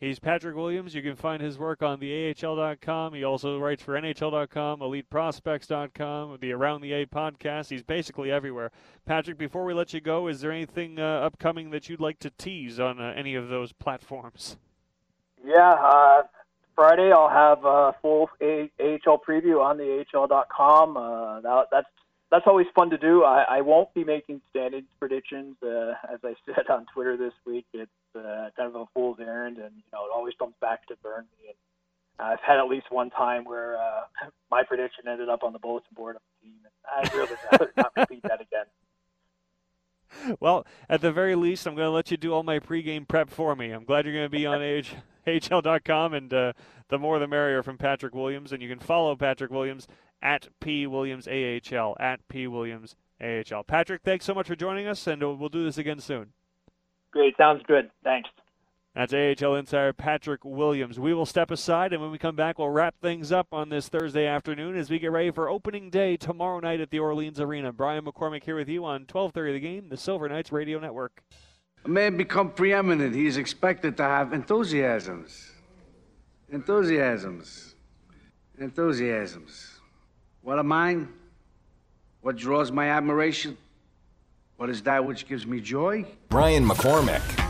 [0.00, 0.94] He's Patrick Williams.
[0.94, 3.14] You can find his work on the AHL.com.
[3.14, 7.70] He also writes for NHL.com, EliteProspects.com, the Around the A podcast.
[7.70, 8.70] He's basically everywhere.
[9.06, 12.30] Patrick, before we let you go, is there anything uh, upcoming that you'd like to
[12.30, 14.56] tease on uh, any of those platforms?
[15.42, 16.22] Yeah, uh,
[16.74, 20.96] Friday I'll have a full a- AHL preview on the AHL.com.
[20.96, 21.86] Uh, that, that's
[22.30, 23.24] that's always fun to do.
[23.24, 27.66] I, I won't be making standings predictions, uh, as I said on Twitter this week.
[27.72, 30.96] It's uh, kind of a fool's errand, and you know it always comes back to
[31.02, 31.48] burn me.
[31.48, 31.56] And
[32.26, 34.02] I've had at least one time where uh,
[34.50, 37.72] my prediction ended up on the bulletin board of the team, and I'd really rather
[37.76, 38.66] not repeat that again.
[40.40, 43.30] Well, at the very least, I'm going to let you do all my pregame prep
[43.30, 43.70] for me.
[43.70, 44.94] I'm glad you're going to be on AH,
[45.26, 46.52] AHL.com, and uh,
[46.88, 48.52] the more the merrier from Patrick Williams.
[48.52, 49.88] And you can follow Patrick Williams
[50.22, 53.62] at P Williams AHL at P Williams AHL.
[53.64, 56.32] Patrick, thanks so much for joining us, and we'll do this again soon.
[57.10, 57.90] Great, sounds good.
[58.02, 58.28] Thanks.
[58.94, 61.00] That's AHL insider Patrick Williams.
[61.00, 63.88] We will step aside, and when we come back, we'll wrap things up on this
[63.88, 67.72] Thursday afternoon as we get ready for opening day tomorrow night at the Orleans Arena.
[67.72, 71.24] Brian McCormack here with you on 12:30 of The Game, the Silver Knights Radio Network.
[71.84, 75.50] A man become preeminent, he is expected to have enthusiasms.
[76.50, 77.74] Enthusiasms.
[78.60, 79.80] Enthusiasms.
[80.42, 81.08] What are mine?
[82.20, 83.58] What draws my admiration?
[84.56, 86.06] What is that which gives me joy?
[86.28, 87.43] Brian McCormack.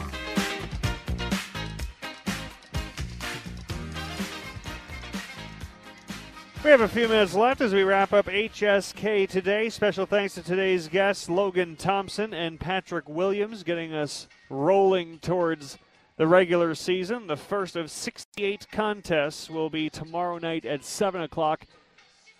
[6.74, 9.70] Have a few minutes left as we wrap up HSK today.
[9.70, 15.78] Special thanks to today's guests, Logan Thompson and Patrick Williams, getting us rolling towards
[16.16, 17.28] the regular season.
[17.28, 21.64] The first of 68 contests will be tomorrow night at 7 o'clock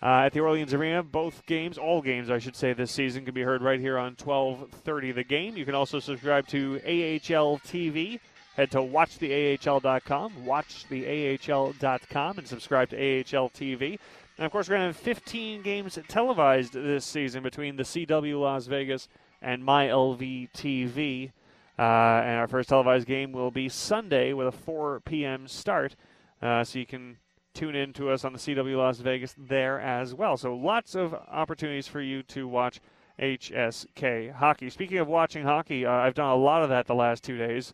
[0.03, 1.01] uh, at the Orleans Arena.
[1.01, 4.17] Both games, all games, I should say, this season can be heard right here on
[4.21, 5.55] 1230 The Game.
[5.55, 8.19] You can also subscribe to AHL TV.
[8.57, 13.97] Head to watchtheahl.com, watchtheahl.com, and subscribe to AHL TV.
[14.37, 18.39] And of course, we're going to have 15 games televised this season between the CW
[18.41, 19.07] Las Vegas
[19.41, 21.31] and MyLV TV.
[21.77, 25.47] Uh, and our first televised game will be Sunday with a 4 p.m.
[25.47, 25.95] start.
[26.41, 27.17] Uh, so you can
[27.53, 30.35] tune in to us on the CW Las Vegas there as well.
[30.35, 32.81] So lots of opportunities for you to watch
[33.19, 34.69] HSK hockey.
[34.69, 37.73] Speaking of watching hockey, uh, I've done a lot of that the last two days.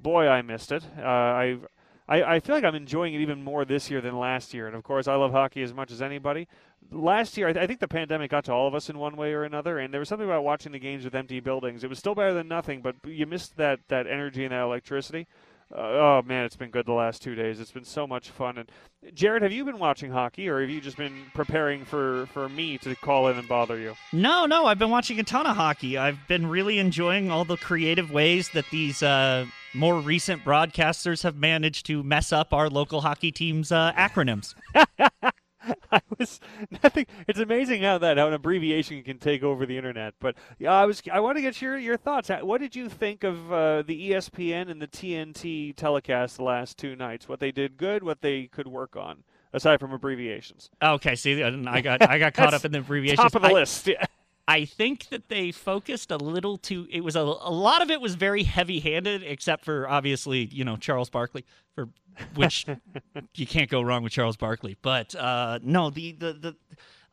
[0.00, 0.84] Boy, I missed it.
[0.98, 1.66] Uh, I've
[2.08, 4.66] I, I feel like I'm enjoying it even more this year than last year.
[4.66, 6.48] And of course, I love hockey as much as anybody.
[6.90, 9.16] Last year, I, th- I think the pandemic got to all of us in one
[9.16, 11.84] way or another, and there was something about watching the games with empty buildings.
[11.84, 15.26] It was still better than nothing, but you missed that, that energy and that electricity.
[15.74, 17.60] Uh, oh man, it's been good the last two days.
[17.60, 18.56] It's been so much fun.
[18.56, 18.70] And
[19.14, 22.78] Jared, have you been watching hockey, or have you just been preparing for for me
[22.78, 23.94] to call in and bother you?
[24.12, 25.98] No, no, I've been watching a ton of hockey.
[25.98, 29.44] I've been really enjoying all the creative ways that these uh,
[29.74, 34.54] more recent broadcasters have managed to mess up our local hockey team's uh, acronyms.
[35.92, 36.40] I was
[36.82, 37.06] nothing.
[37.26, 40.14] It's amazing how that how an abbreviation can take over the internet.
[40.20, 41.02] But yeah, I was.
[41.12, 42.30] I want to get your your thoughts.
[42.42, 46.96] What did you think of uh, the ESPN and the TNT telecast the last two
[46.96, 47.28] nights?
[47.28, 50.70] What they did good, what they could work on, aside from abbreviations.
[50.82, 53.20] Okay, see, I got I got caught up in the abbreviations.
[53.20, 53.86] Top of the I- list.
[53.86, 54.04] Yeah.
[54.50, 56.86] I think that they focused a little too.
[56.90, 60.78] It was a, a lot of it was very heavy-handed, except for obviously you know
[60.78, 61.44] Charles Barkley,
[61.74, 61.90] for
[62.34, 62.66] which
[63.34, 64.76] you can't go wrong with Charles Barkley.
[64.82, 66.56] But uh, no, the, the the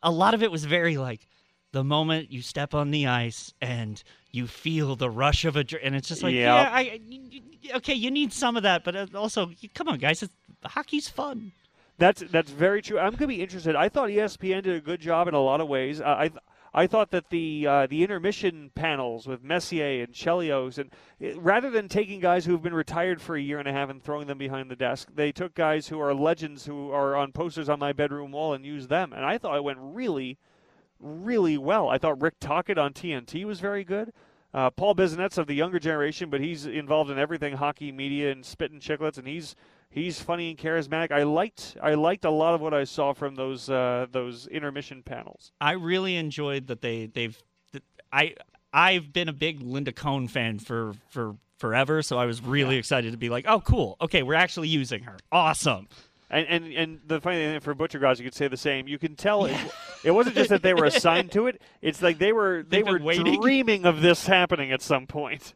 [0.04, 1.28] a lot of it was very like
[1.72, 4.02] the moment you step on the ice and
[4.32, 6.56] you feel the rush of a, and it's just like Yeah.
[6.62, 7.00] yeah, I,
[7.76, 10.34] okay, you need some of that, but uh, also come on, guys, it's,
[10.64, 11.52] hockey's fun.
[11.98, 13.00] That's that's very true.
[13.00, 13.76] I'm to be interested.
[13.76, 16.02] I thought ESPN did a good job in a lot of ways.
[16.02, 16.32] Uh, I
[16.78, 20.92] I thought that the uh, the intermission panels with Messier and Chelios, and
[21.24, 24.04] uh, rather than taking guys who've been retired for a year and a half and
[24.04, 27.70] throwing them behind the desk, they took guys who are legends who are on posters
[27.70, 29.14] on my bedroom wall and used them.
[29.14, 30.38] And I thought it went really,
[31.00, 31.88] really well.
[31.88, 34.12] I thought Rick Tocchet on TNT was very good.
[34.54, 38.46] Uh, Paul Bissonnette's of the younger generation, but he's involved in everything hockey media and
[38.46, 39.56] Spittin' Chiclets, and he's
[39.96, 41.12] he's funny and charismatic.
[41.12, 45.02] I liked I liked a lot of what I saw from those uh, those intermission
[45.02, 45.52] panels.
[45.60, 47.42] I really enjoyed that they they've
[47.72, 48.36] that I
[48.72, 53.14] I've been a big Linda Cohn fan for for forever, so I was really excited
[53.14, 55.88] to be like, oh, cool, okay, we're actually using her, awesome.
[56.30, 58.88] And and, and the funny thing for Butcher Guys, you could say the same.
[58.88, 59.56] You can tell it,
[60.04, 61.62] it wasn't just that they were assigned to it.
[61.82, 65.54] It's like they were they They've were dreaming of this happening at some point.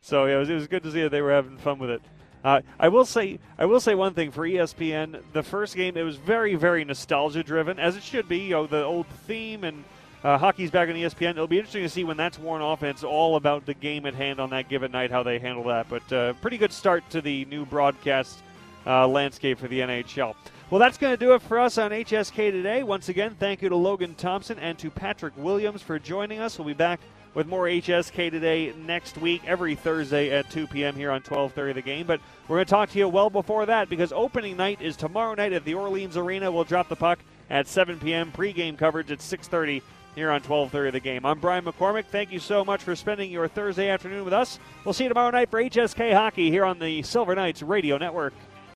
[0.00, 1.90] So yeah, it was, it was good to see that they were having fun with
[1.90, 2.02] it.
[2.44, 5.22] Uh, I will say I will say one thing for ESPN.
[5.32, 8.38] The first game it was very very nostalgia driven, as it should be.
[8.38, 9.84] You know the old theme and
[10.24, 11.30] uh, hockey's back on ESPN.
[11.30, 14.06] It'll be interesting to see when that's worn off and it's all about the game
[14.06, 15.88] at hand on that given night, how they handle that.
[15.88, 18.42] But uh, pretty good start to the new broadcast
[18.86, 20.34] uh, landscape for the NHL.
[20.70, 22.82] Well, that's going to do it for us on HSK today.
[22.82, 26.58] Once again, thank you to Logan Thompson and to Patrick Williams for joining us.
[26.58, 27.00] We'll be back
[27.34, 30.94] with more HSK today next week, every Thursday at 2 p.m.
[30.94, 32.06] here on 12:30 The Game.
[32.06, 35.34] But we're going to talk to you well before that because opening night is tomorrow
[35.34, 36.50] night at the Orleans Arena.
[36.50, 37.18] We'll drop the puck
[37.50, 38.32] at 7 p.m.
[38.32, 39.82] Pre-game coverage at 6:30
[40.14, 41.24] here on 12:30 of The Game.
[41.24, 42.06] I'm Brian McCormack.
[42.06, 44.58] Thank you so much for spending your Thursday afternoon with us.
[44.84, 48.34] We'll see you tomorrow night for HSK Hockey here on the Silver Knights Radio Network.